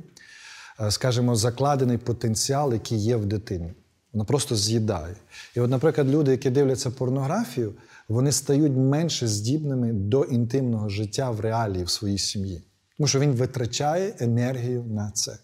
е, 0.81 0.91
скажімо, 0.91 1.36
закладений 1.36 1.97
потенціал, 1.97 2.73
який 2.73 2.97
є 2.97 3.15
в 3.15 3.25
дитині. 3.25 3.73
Вона 4.13 4.25
просто 4.25 4.55
з'їдає. 4.55 5.15
І, 5.55 5.60
от, 5.60 5.69
наприклад, 5.69 6.10
люди, 6.10 6.31
які 6.31 6.49
дивляться 6.49 6.91
порнографію, 6.91 7.73
вони 8.07 8.31
стають 8.31 8.73
менше 8.77 9.27
здібними 9.27 9.93
до 9.93 10.23
інтимного 10.23 10.89
життя 10.89 11.31
в 11.31 11.39
реалії 11.39 11.83
в 11.83 11.89
своїй 11.89 12.17
сім'ї. 12.17 12.63
Тому 12.97 13.07
що 13.07 13.19
він 13.19 13.31
витрачає 13.31 14.15
енергію 14.19 14.83
на 14.83 15.12
це. 15.12 15.38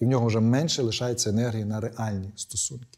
І 0.00 0.04
в 0.04 0.08
нього 0.08 0.26
вже 0.26 0.40
менше 0.40 0.82
лишається 0.82 1.30
енергії 1.30 1.64
на 1.64 1.80
реальні 1.80 2.32
стосунки. 2.36 2.97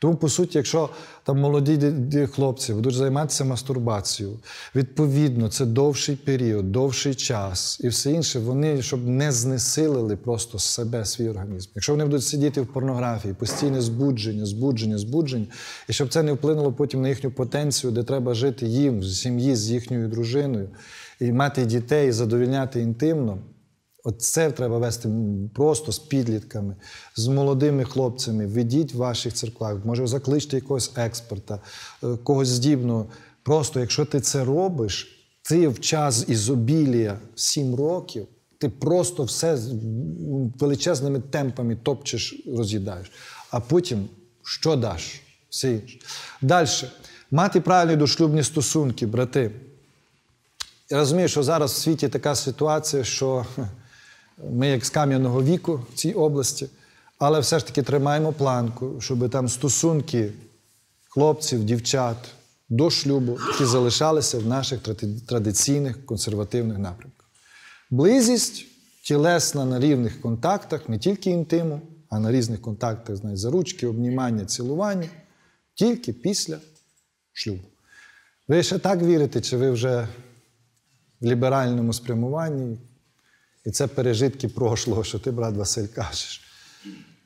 Тому, 0.00 0.14
по 0.16 0.28
суті, 0.28 0.58
якщо 0.58 0.88
там 1.24 1.38
молоді 1.38 1.72
ді- 1.72 2.08
ді- 2.08 2.26
хлопці 2.26 2.72
будуть 2.72 2.94
займатися 2.94 3.44
мастурбацією, 3.44 4.36
відповідно, 4.74 5.48
це 5.48 5.66
довший 5.66 6.16
період, 6.16 6.72
довший 6.72 7.14
час 7.14 7.80
і 7.84 7.88
все 7.88 8.12
інше, 8.12 8.38
вони 8.38 8.82
щоб 8.82 9.08
не 9.08 9.32
знесилили 9.32 10.16
просто 10.16 10.58
себе, 10.58 11.04
свій 11.04 11.28
організм. 11.28 11.70
Якщо 11.74 11.92
вони 11.92 12.04
будуть 12.04 12.24
сидіти 12.24 12.60
в 12.60 12.66
порнографії, 12.66 13.34
постійне 13.34 13.80
збудження, 13.80 14.46
збудження, 14.46 14.98
збудження, 14.98 15.46
і 15.88 15.92
щоб 15.92 16.08
це 16.08 16.22
не 16.22 16.32
вплинуло 16.32 16.72
потім 16.72 17.02
на 17.02 17.08
їхню 17.08 17.30
потенцію, 17.30 17.90
де 17.90 18.02
треба 18.02 18.34
жити 18.34 18.66
їм, 18.66 19.00
в 19.00 19.04
сім'ї 19.04 19.56
з 19.56 19.70
їхньою 19.70 20.08
дружиною, 20.08 20.68
і 21.20 21.32
мати 21.32 21.66
дітей, 21.66 22.12
задовільняти 22.12 22.80
інтимно. 22.80 23.38
От 24.08 24.22
це 24.22 24.50
треба 24.50 24.78
вести 24.78 25.08
просто 25.54 25.92
з 25.92 25.98
підлітками, 25.98 26.76
з 27.16 27.26
молодими 27.28 27.84
хлопцями. 27.84 28.46
Ведіть 28.46 28.94
в 28.94 28.96
ваших 28.96 29.32
церквах, 29.32 29.84
може 29.84 30.06
закличте 30.06 30.56
якогось 30.56 30.90
експерта, 30.96 31.60
е, 32.04 32.06
когось 32.24 32.48
здібного. 32.48 33.06
Просто 33.42 33.80
якщо 33.80 34.04
ти 34.04 34.20
це 34.20 34.44
робиш, 34.44 35.24
ти 35.42 35.68
в 35.68 35.80
час 35.80 36.24
ізобілія 36.28 37.18
7 37.34 37.74
років, 37.74 38.26
ти 38.58 38.68
просто 38.68 39.24
все 39.24 39.58
величезними 40.58 41.20
темпами 41.20 41.76
топчеш, 41.76 42.42
роз'їдаєш. 42.56 43.12
А 43.50 43.60
потім 43.60 44.08
що 44.42 44.76
даш? 44.76 45.20
Все. 45.50 45.80
Далі. 46.42 46.68
Мати 47.30 47.60
правильні 47.60 47.96
дошлюбні 47.96 48.42
стосунки, 48.42 49.06
брати. 49.06 49.50
Я 50.90 50.98
розумію, 50.98 51.28
що 51.28 51.42
зараз 51.42 51.72
в 51.72 51.76
світі 51.76 52.08
така 52.08 52.34
ситуація, 52.34 53.04
що 53.04 53.46
ми 54.50 54.68
як 54.68 54.84
з 54.84 54.90
кам'яного 54.90 55.42
віку 55.42 55.80
в 55.92 55.94
цій 55.94 56.12
області, 56.12 56.68
але 57.18 57.40
все 57.40 57.58
ж 57.58 57.66
таки 57.66 57.82
тримаємо 57.82 58.32
планку, 58.32 59.00
щоб 59.00 59.30
там 59.30 59.48
стосунки 59.48 60.32
хлопців, 61.08 61.64
дівчат 61.64 62.16
до 62.68 62.90
шлюбу 62.90 63.38
такі 63.52 63.64
залишалися 63.64 64.38
в 64.38 64.46
наших 64.46 64.80
традиційних 65.26 66.06
консервативних 66.06 66.78
напрямках. 66.78 67.26
Близість 67.90 68.66
тілесна 69.02 69.64
на 69.64 69.80
рівних 69.80 70.20
контактах, 70.20 70.88
не 70.88 70.98
тільки 70.98 71.30
інтиму, 71.30 71.80
а 72.10 72.18
на 72.18 72.32
різних 72.32 72.60
контактах, 72.60 73.16
знаєте, 73.16 73.40
за 73.40 73.50
ручки, 73.50 73.86
обнімання, 73.86 74.44
цілування, 74.44 75.08
тільки 75.74 76.12
після 76.12 76.58
шлюбу. 77.32 77.64
Ви 78.48 78.62
ще 78.62 78.78
так 78.78 79.02
вірите, 79.02 79.40
чи 79.40 79.56
ви 79.56 79.70
вже 79.70 80.08
в 81.20 81.26
ліберальному 81.26 81.92
спрямуванні, 81.92 82.78
і 83.66 83.70
це 83.70 83.86
пережитки 83.86 84.48
прошлого, 84.48 85.04
що 85.04 85.18
ти, 85.18 85.30
брат 85.30 85.56
Василь, 85.56 85.86
кажеш. 85.86 86.40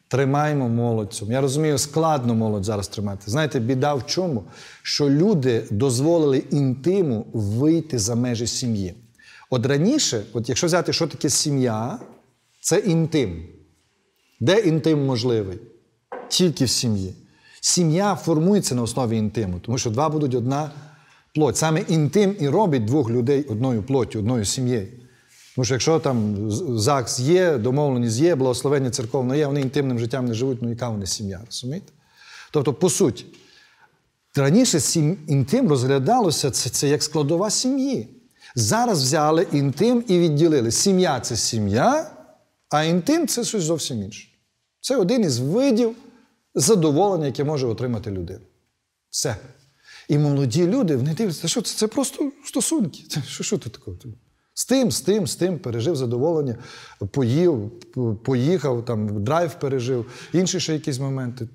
Тримаємо 0.09 0.69
молодцю. 0.69 1.27
Я 1.31 1.41
розумію, 1.41 1.79
складно 1.79 2.35
молодь 2.35 2.65
зараз 2.65 2.89
тримати. 2.89 3.31
Знаєте, 3.31 3.61
біда 3.61 3.95
в 3.95 4.07
чому? 4.07 4.45
Що 4.83 5.11
люди 5.11 5.65
дозволили 5.71 6.39
інтиму 6.39 7.27
вийти 7.33 7.99
за 7.99 8.15
межі 8.15 8.47
сім'ї. 8.47 8.95
От 9.51 9.67
раніше, 9.67 10.23
от 10.33 10.49
якщо 10.49 10.67
взяти, 10.67 10.93
що 10.93 11.07
таке 11.07 11.31
сім'я, 11.31 11.99
це 12.61 12.79
інтим. 12.79 13.47
Де 14.41 14.61
інтим 14.61 15.07
можливий? 15.07 15.59
Тільки 16.29 16.65
в 16.65 16.71
сім'ї. 16.71 17.15
Сім'я 17.61 18.15
формується 18.15 18.75
на 18.75 18.83
основі 18.83 19.17
інтиму, 19.17 19.61
тому 19.61 19.79
що 19.79 19.91
два 19.91 20.09
будуть 20.09 20.35
одна 20.35 20.71
плоть. 21.35 21.57
Саме 21.57 21.81
інтим 21.81 22.37
і 22.41 22.49
робить 22.49 22.85
двох 22.85 23.11
людей 23.11 23.45
одною 23.45 23.83
плоттю, 23.83 24.19
одною 24.19 24.45
сім'єю. 24.45 24.89
Тому 25.55 25.65
що 25.65 25.75
якщо 25.75 25.99
там 25.99 26.51
ЗАГС 26.79 27.21
є, 27.21 27.59
домовленість 27.59 28.19
є, 28.19 28.35
благословення 28.35 28.91
церковне 28.91 29.39
є, 29.39 29.47
вони 29.47 29.61
інтимним 29.61 29.99
життям 29.99 30.27
не 30.27 30.35
живуть, 30.35 30.63
ну 30.63 30.71
яка 30.71 30.89
вони 30.89 31.07
сім'я, 31.07 31.41
розумієте? 31.47 31.93
Тобто, 32.51 32.75
по 32.75 32.91
суті, 32.91 33.27
раніше 34.37 34.81
сім, 34.81 35.17
інтим 35.29 35.69
розглядалося 35.69 36.51
це, 36.51 36.71
це 36.71 36.89
як 36.89 37.03
складова 37.03 37.51
сім'ї. 37.51 38.09
Зараз 38.55 39.03
взяли 39.03 39.47
інтим 39.53 40.05
і 40.09 40.19
відділили. 40.19 40.71
Сім'я 40.71 41.21
це 41.21 41.37
сім'я, 41.37 42.11
а 42.69 42.85
інтим 42.85 43.27
це 43.27 43.45
щось 43.45 43.63
зовсім 43.63 44.03
інше. 44.03 44.29
Це 44.81 44.97
один 44.97 45.23
із 45.23 45.39
видів 45.39 45.97
задоволення, 46.55 47.27
яке 47.27 47.45
може 47.45 47.67
отримати 47.67 48.11
людина. 48.11 48.41
Все. 49.11 49.37
І 50.09 50.19
молоді 50.19 50.67
люди, 50.67 50.97
вони 50.97 51.15
дивляться, 51.15 51.49
що 51.49 51.63
це, 51.63 51.77
це 51.77 51.87
просто 51.87 52.33
стосунки. 52.45 53.05
Що, 53.29 53.45
що 53.45 53.59
тут 53.59 53.73
такого? 53.73 53.97
З 54.63 54.65
тим, 54.65 54.91
з 54.91 55.01
тим, 55.01 55.27
з 55.27 55.37
тим 55.37 55.59
пережив 55.59 55.97
задоволення, 55.97 56.57
поїв, 57.11 57.71
поїхав, 58.25 58.85
там 58.85 59.25
драйв 59.25 59.55
пережив, 59.55 60.07
інші 60.33 60.61
ще 60.61 60.73
якісь 60.73 60.99
моменти. 60.99 61.49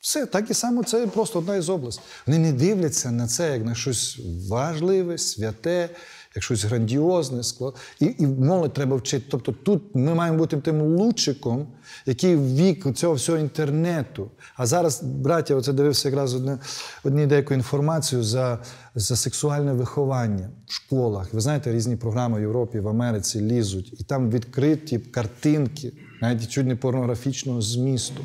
Все, 0.00 0.26
так 0.26 0.50
і 0.50 0.54
само 0.54 0.84
це 0.84 1.06
просто 1.06 1.38
одна 1.38 1.56
із 1.56 1.68
областей. 1.68 2.04
Вони 2.26 2.38
не 2.38 2.52
дивляться 2.52 3.10
на 3.10 3.26
це 3.26 3.52
як 3.52 3.64
на 3.64 3.74
щось 3.74 4.20
важливе, 4.48 5.18
святе, 5.18 5.88
як 6.36 6.44
щось 6.44 6.64
грандіозне. 6.64 7.42
склад- 7.42 7.74
І, 8.00 8.14
і 8.18 8.26
молодь 8.26 8.72
треба 8.72 8.96
вчити. 8.96 9.24
Тобто 9.30 9.52
тут 9.52 9.82
ми 9.94 10.14
маємо 10.14 10.38
бути 10.38 10.56
тим 10.56 10.80
лучиком, 10.82 11.66
який 12.06 12.36
вік 12.36 12.94
цього 12.94 13.14
всього 13.14 13.38
інтернету. 13.38 14.30
А 14.56 14.66
зараз, 14.66 15.02
браття, 15.02 15.54
оце 15.54 15.72
дивився 15.72 16.08
якраз 16.08 16.34
одне, 16.34 16.58
одні 17.04 17.26
деяку 17.26 17.54
інформацію 17.54 18.22
за, 18.22 18.58
за 18.94 19.16
сексуальне 19.16 19.72
виховання 19.72 20.50
в 20.66 20.72
школах. 20.72 21.34
Ви 21.34 21.40
знаєте, 21.40 21.72
різні 21.72 21.96
програми 21.96 22.38
в 22.38 22.40
Європі, 22.40 22.80
в 22.80 22.88
Америці 22.88 23.40
лізуть, 23.40 24.00
і 24.00 24.04
там 24.04 24.30
відкриті 24.30 24.98
картинки 24.98 25.92
навіть 26.22 26.48
чуть 26.48 26.66
не 26.66 26.76
порнографічного 26.76 27.60
змісту. 27.62 28.24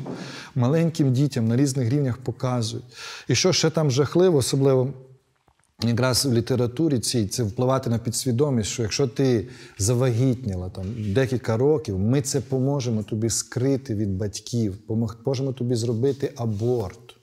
Маленьким 0.54 1.12
дітям 1.12 1.48
на 1.48 1.56
різних 1.56 1.90
рівнях 1.90 2.16
показують. 2.18 2.84
І 3.28 3.34
що 3.34 3.52
ще 3.52 3.70
там 3.70 3.90
жахливо, 3.90 4.38
особливо 4.38 4.92
якраз 5.84 6.26
в 6.26 6.32
літературі 6.32 6.98
цій, 6.98 7.26
це 7.26 7.42
впливати 7.42 7.90
на 7.90 7.98
підсвідомість, 7.98 8.70
що 8.70 8.82
якщо 8.82 9.06
ти 9.06 9.48
завагітніла 9.78 10.68
там 10.68 10.84
декілька 11.14 11.56
років, 11.56 11.98
ми 11.98 12.22
це 12.22 12.40
поможемо 12.40 13.02
тобі 13.02 13.30
скрити 13.30 13.94
від 13.94 14.16
батьків, 14.16 14.76
поможемо 14.86 15.52
тобі 15.52 15.74
зробити 15.74 16.32
аборт. 16.36 17.16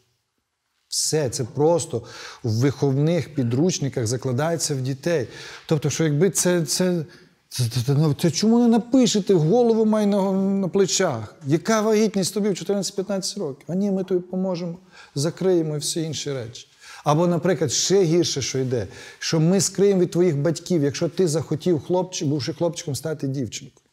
Все 0.88 1.30
це 1.30 1.44
просто 1.44 2.04
в 2.44 2.50
виховних 2.50 3.36
підручниках 3.36 4.08
закладається 4.08 4.76
в 4.76 4.82
дітей. 4.82 5.28
Тобто, 5.66 5.90
що 5.90 6.04
якби 6.04 6.30
це. 6.30 6.66
це 6.66 7.06
це, 7.50 7.64
це, 7.70 7.82
це, 7.86 7.94
ну, 7.94 8.16
чому 8.32 8.60
не 8.60 8.68
напишете 8.68 9.34
голову 9.34 9.86
май 9.86 10.06
на, 10.06 10.32
на 10.32 10.68
плечах? 10.68 11.36
Яка 11.48 11.82
вагітність 11.82 12.34
тобі 12.34 12.50
в 12.50 12.52
14-15 12.52 13.40
років? 13.40 13.66
А 13.68 13.76
ні, 13.76 13.92
ми 13.92 14.04
тобі 14.04 14.22
поможемо, 14.22 14.78
закриємо 15.16 15.76
і 15.76 15.80
всі 15.80 16.02
інші 16.02 16.34
речі. 16.34 16.68
Або, 17.04 17.28
наприклад, 17.28 17.72
ще 17.72 18.04
гірше, 18.04 18.42
що 18.42 18.60
йде, 18.60 18.88
що 19.20 19.40
ми 19.40 19.62
скриємо 19.62 20.02
від 20.02 20.12
твоїх 20.12 20.38
батьків, 20.38 20.84
якщо 20.84 21.10
ти 21.10 21.28
захотів, 21.28 21.80
хлопчик, 21.80 22.28
бувши 22.28 22.54
хлопчиком, 22.54 22.96
стати 22.96 23.28
дівчинкою. 23.28 23.86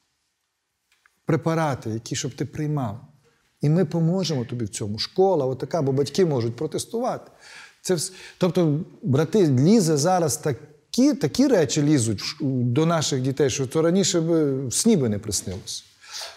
Препарати, 1.27 1.91
які 1.91 2.17
щоб 2.17 2.35
ти 2.35 2.45
приймав. 2.45 3.01
І 3.61 3.69
ми 3.69 3.85
поможемо 3.85 4.45
тобі 4.45 4.65
в 4.65 4.69
цьому. 4.69 4.99
Школа, 4.99 5.47
отака, 5.47 5.83
бо 5.83 5.93
батьки 5.93 6.25
можуть 6.25 6.57
протестувати. 6.57 7.31
Це 7.83 7.95
вс- 7.95 8.13
Тобто, 8.39 8.81
брати, 9.03 9.47
лізе 9.49 9.97
зараз 9.97 10.37
такі, 10.37 11.15
такі 11.15 11.47
речі 11.47 11.83
лізуть 11.83 12.23
до 12.41 12.87
наших 12.87 13.23
дітей, 13.23 13.51
що 13.51 13.67
то 13.67 13.83
раніше 13.83 14.21
б 14.21 14.59
сні 14.73 14.97
би 14.97 15.09
не 15.09 15.19
приснилося. 15.19 15.83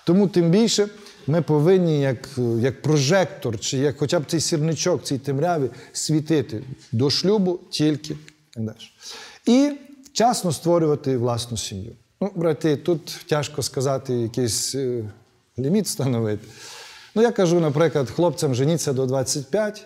Тому 0.05 0.27
тим 0.27 0.49
більше 0.49 0.87
ми 1.27 1.41
повинні, 1.41 2.01
як, 2.01 2.29
як 2.59 2.81
прожектор, 2.81 3.59
чи 3.59 3.77
як 3.77 3.97
хоча 3.97 4.19
б 4.19 4.23
цей 4.27 4.39
сірничок, 4.39 5.03
цій 5.03 5.17
темряві, 5.17 5.69
світити 5.93 6.63
до 6.91 7.09
шлюбу 7.09 7.59
тільки 7.69 8.15
далі. 8.57 8.75
І 9.45 9.71
вчасно 10.05 10.51
створювати 10.51 11.17
власну 11.17 11.57
сім'ю. 11.57 11.91
Ну, 12.21 12.31
брати, 12.35 12.77
тут 12.77 13.25
тяжко 13.25 13.63
сказати 13.63 14.13
якийсь 14.13 14.75
е, 14.75 15.03
ліміт 15.59 15.85
встановити. 15.85 16.47
Ну, 17.15 17.21
я 17.21 17.31
кажу, 17.31 17.59
наприклад, 17.59 18.09
хлопцям 18.09 18.55
женіться 18.55 18.93
до 18.93 19.05
25, 19.05 19.85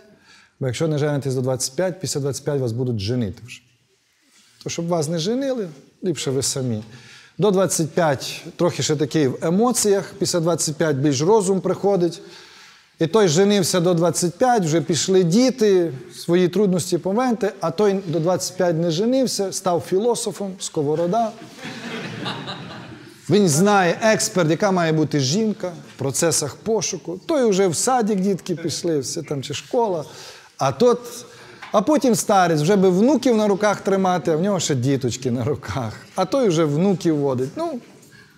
бо 0.60 0.68
якщо 0.68 0.88
не 0.88 0.98
женитесь 0.98 1.36
до 1.36 1.42
25, 1.42 2.00
після 2.00 2.20
25 2.20 2.62
вас 2.62 2.72
будуть 2.72 3.00
женити 3.00 3.42
вже. 3.46 3.62
То 4.64 4.70
щоб 4.70 4.88
вас 4.88 5.10
не 5.10 5.20
женили, 5.20 5.68
ліпше 6.04 6.32
ви 6.32 6.44
самі. 6.44 6.84
До 7.38 7.52
25 7.52 8.44
трохи 8.56 8.84
ще 8.84 8.96
такий 8.96 9.28
в 9.28 9.38
емоціях, 9.42 10.14
після 10.20 10.40
25 10.40 10.96
більш 10.96 11.22
розум 11.22 11.62
приходить. 11.62 12.22
І 13.00 13.08
той 13.08 13.28
женився 13.28 13.80
до 13.80 13.94
25, 13.94 14.66
вже 14.66 14.82
пішли 14.82 15.24
діти, 15.24 15.94
свої 16.16 16.48
трудності 16.48 16.98
поменти, 16.98 17.52
а 17.60 17.72
той 17.72 18.00
до 18.08 18.20
25 18.20 18.76
не 18.76 18.92
женився, 18.92 19.52
став 19.52 19.84
філософом, 19.88 20.54
сковорода. 20.60 21.32
Він 23.30 23.50
знає 23.50 24.00
експерт, 24.02 24.50
яка 24.50 24.72
має 24.72 24.92
бути 24.92 25.20
жінка 25.20 25.72
в 25.96 26.00
процесах 26.00 26.56
пошуку. 26.56 27.20
Той 27.26 27.50
вже 27.50 27.68
в 27.68 27.76
садик 27.76 28.20
дітки 28.20 28.56
пішли, 28.56 29.00
все 29.00 29.22
там 29.22 29.44
чи 29.44 29.54
школа. 29.54 30.06
А 30.58 30.72
тот, 30.72 31.00
а 31.72 31.82
потім 31.82 32.15
старець 32.15 32.61
вже 32.61 32.76
би 32.76 32.89
внуків 32.89 33.38
на 33.38 33.47
руках 33.47 33.82
тримати, 33.82 34.32
а 34.32 34.36
в 34.36 34.41
нього 34.41 34.59
ще 34.59 34.76
діточки 34.76 35.32
на 35.32 35.43
руках. 35.43 35.93
А 36.15 36.26
той 36.26 36.47
вже 36.47 36.65
внуків 36.65 37.18
водить. 37.18 37.49
Ну, 37.55 37.80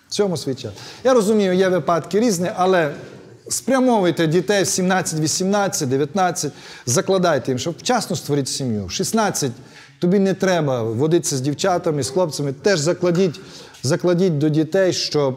в 0.08 0.12
цьому 0.12 0.36
час. 0.36 0.72
Я 1.04 1.14
розумію, 1.14 1.52
є 1.52 1.68
випадки 1.68 2.20
різні, 2.20 2.50
але 2.56 2.94
спрямовуйте 3.48 4.26
дітей 4.26 4.62
в 4.62 4.66
17, 4.66 5.20
18, 5.20 5.88
19, 5.88 6.52
закладайте 6.86 7.50
їм, 7.50 7.58
щоб 7.58 7.74
вчасно 7.78 8.16
створити 8.16 8.50
сім'ю. 8.50 8.86
В 8.86 8.90
16 8.90 9.52
тобі 9.98 10.18
не 10.18 10.34
треба 10.34 10.82
водитися 10.82 11.36
з 11.36 11.40
дівчатами, 11.40 12.02
з 12.02 12.10
хлопцями. 12.10 12.52
Теж 12.52 12.78
закладіть, 12.78 13.40
закладіть 13.82 14.38
до 14.38 14.48
дітей, 14.48 14.92
що 14.92 15.36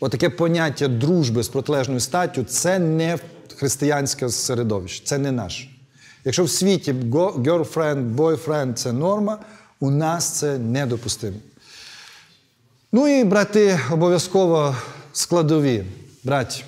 отаке 0.00 0.30
поняття 0.30 0.88
дружби 0.88 1.42
з 1.42 1.48
протилежною 1.48 2.00
статтю 2.00 2.44
це 2.44 2.78
не 2.78 3.18
християнське 3.56 4.28
середовище, 4.28 5.04
це 5.04 5.18
не 5.18 5.32
наше. 5.32 5.73
Якщо 6.24 6.44
в 6.44 6.50
світі 6.50 6.92
girlfriend, 6.92 8.14
boyfriend– 8.14 8.72
це 8.74 8.92
норма, 8.92 9.38
у 9.80 9.90
нас 9.90 10.38
це 10.38 10.58
недопустимо. 10.58 11.36
Ну 12.92 13.08
і 13.08 13.24
брати, 13.24 13.80
обов'язково 13.92 14.76
складові. 15.12 15.84
Браті, 16.24 16.64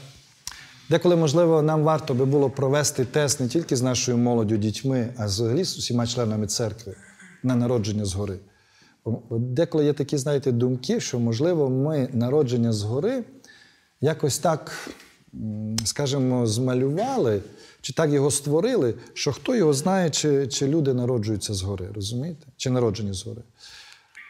деколи, 0.91 1.17
можливо, 1.17 1.63
нам 1.63 1.83
варто 1.83 2.15
би 2.15 2.25
було 2.25 2.51
провести 2.51 3.05
тест 3.05 3.41
не 3.41 3.49
тільки 3.49 3.77
з 3.77 3.83
нашою 3.83 4.19
молоддю, 4.19 4.57
дітьми, 4.57 5.09
а 5.17 5.27
взагалі 5.27 5.65
з 5.65 5.79
усіма 5.79 6.07
членами 6.07 6.47
церкви 6.47 6.95
на 7.43 7.57
народження 7.57 8.05
згори. 8.05 8.39
Деколи 9.31 9.85
є 9.85 9.93
такі, 9.93 10.19
знаєте, 10.19 10.53
думки, 10.53 11.01
що, 11.01 11.19
можливо, 11.19 11.71
ми 11.71 12.09
народження 12.13 12.73
згори 12.73 13.25
якось 14.01 14.39
так, 14.39 14.91
скажімо, 15.85 16.47
змалювали, 16.47 17.41
чи 17.87 17.93
так 17.93 18.11
його 18.11 18.31
створили, 18.31 18.95
що 19.15 19.33
хто 19.33 19.57
його 19.57 19.73
знає, 19.73 20.11
чи, 20.11 20.47
чи 20.47 20.67
люди 20.67 20.95
народжуються 20.95 21.55
згори, 21.55 21.89
розумієте? 21.95 22.47
Чи 22.57 22.71
народжені 22.71 23.13
згори. 23.13 23.43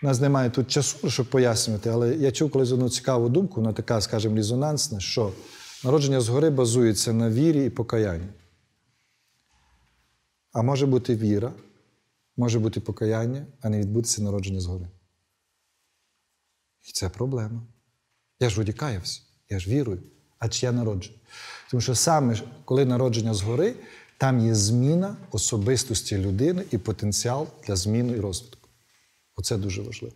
У 0.02 0.06
нас 0.06 0.20
немає 0.20 0.50
тут 0.50 0.70
часу, 0.70 1.10
щоб 1.10 1.30
пояснювати, 1.30 1.90
але 1.90 2.16
я 2.16 2.32
чув 2.32 2.50
колись 2.50 2.72
одну 2.72 2.90
цікаву 2.90 3.28
думку, 3.28 3.60
вона 3.60 3.72
така, 3.72 4.00
скажімо, 4.00 4.36
резонансна, 4.36 5.00
що 5.00 5.32
народження 5.84 6.20
згори 6.20 6.50
базується 6.50 7.12
на 7.12 7.30
вірі 7.30 7.64
і 7.64 7.70
покаянні. 7.70 8.28
А 10.52 10.62
може 10.62 10.86
бути 10.86 11.14
віра, 11.14 11.52
може 12.36 12.58
бути 12.58 12.80
покаяння, 12.80 13.46
а 13.60 13.68
не 13.68 13.80
відбутися 13.80 14.22
народження 14.22 14.60
згори. 14.60 14.88
І 16.88 16.92
це 16.92 17.08
проблема. 17.08 17.62
Я 18.40 18.50
ж 18.50 18.56
вроді 18.56 18.72
я 19.50 19.58
ж 19.58 19.70
вірую. 19.70 20.02
А 20.38 20.48
чи 20.48 20.66
я 20.66 20.72
народжений? 20.72 21.18
Тому 21.70 21.80
що 21.80 21.94
саме 21.94 22.36
коли 22.64 22.84
народження 22.84 23.34
згори, 23.34 23.74
там 24.18 24.46
є 24.46 24.54
зміна 24.54 25.16
особистості 25.30 26.18
людини 26.18 26.64
і 26.70 26.78
потенціал 26.78 27.46
для 27.66 27.76
зміни 27.76 28.12
і 28.16 28.20
розвитку. 28.20 28.68
Оце 29.36 29.56
дуже 29.56 29.82
важливо. 29.82 30.14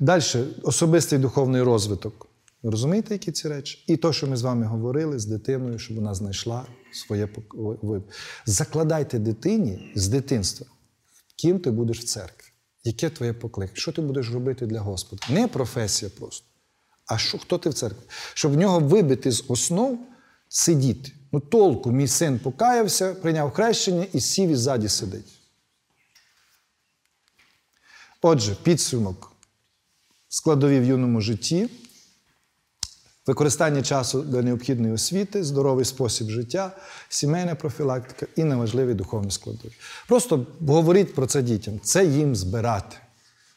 Далі, 0.00 0.22
особистий 0.62 1.18
духовний 1.18 1.62
розвиток. 1.62 2.26
Ви 2.62 2.70
розумієте, 2.70 3.14
які 3.14 3.32
ці 3.32 3.48
речі? 3.48 3.84
І 3.86 3.96
то, 3.96 4.12
що 4.12 4.26
ми 4.26 4.36
з 4.36 4.42
вами 4.42 4.66
говорили 4.66 5.18
з 5.18 5.26
дитиною, 5.26 5.78
щоб 5.78 5.96
вона 5.96 6.14
знайшла 6.14 6.66
своє 6.92 7.26
пок- 7.26 7.78
ви- 7.82 8.02
Закладайте 8.46 9.18
дитині 9.18 9.92
з 9.94 10.08
дитинства, 10.08 10.66
ким 11.36 11.58
ти 11.58 11.70
будеш 11.70 11.98
в 12.00 12.04
церкві, 12.04 12.46
яке 12.84 13.10
твоє 13.10 13.32
покликання, 13.32 13.76
що 13.80 13.92
ти 13.92 14.02
будеш 14.02 14.30
робити 14.30 14.66
для 14.66 14.80
Господа. 14.80 15.22
Не 15.30 15.48
професія 15.48 16.10
просто, 16.18 16.46
а 17.06 17.18
що, 17.18 17.38
хто 17.38 17.58
ти 17.58 17.70
в 17.70 17.74
церкві. 17.74 18.02
Щоб 18.34 18.52
в 18.52 18.56
нього 18.56 18.80
вибити 18.80 19.32
з 19.32 19.44
основ 19.48 19.98
сидіти. 20.48 21.12
Ну, 21.32 21.40
толку, 21.40 21.90
мій 21.90 22.08
син 22.08 22.38
покаявся, 22.38 23.14
прийняв 23.14 23.52
хрещення 23.52 24.06
і 24.12 24.20
сів 24.20 24.50
і 24.50 24.54
ззаді 24.54 24.88
сидить. 24.88 25.32
Отже, 28.22 28.56
підсумок. 28.62 29.32
складові 30.28 30.80
в 30.80 30.84
юному 30.84 31.20
житті, 31.20 31.68
використання 33.26 33.82
часу 33.82 34.22
для 34.22 34.42
необхідної 34.42 34.94
освіти, 34.94 35.44
здоровий 35.44 35.84
спосіб 35.84 36.30
життя, 36.30 36.76
сімейна 37.08 37.54
профілактика 37.54 38.26
і 38.36 38.44
неважливі 38.44 38.94
духовні 38.94 39.30
складові. 39.30 39.72
Просто 40.08 40.46
говоріть 40.60 41.14
про 41.14 41.26
це 41.26 41.42
дітям, 41.42 41.80
це 41.80 42.04
їм 42.04 42.36
збирати. 42.36 42.96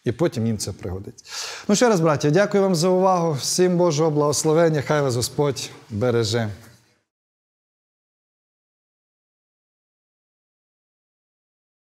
І 0.06 0.12
потім 0.12 0.48
їм 0.48 0.58
це 0.58 0.72
пригодиться. 0.72 1.26
Ну 1.68 1.76
ще 1.76 1.90
раз, 1.90 2.00
браття, 2.00 2.30
дякую 2.30 2.64
вам 2.64 2.76
за 2.76 2.88
увагу. 2.88 3.32
Всім 3.32 3.78
Божого 3.78 4.12
благословення. 4.12 4.84
Хай 4.88 5.02
вас 5.02 5.16
Господь 5.16 5.70
береже. 5.90 6.50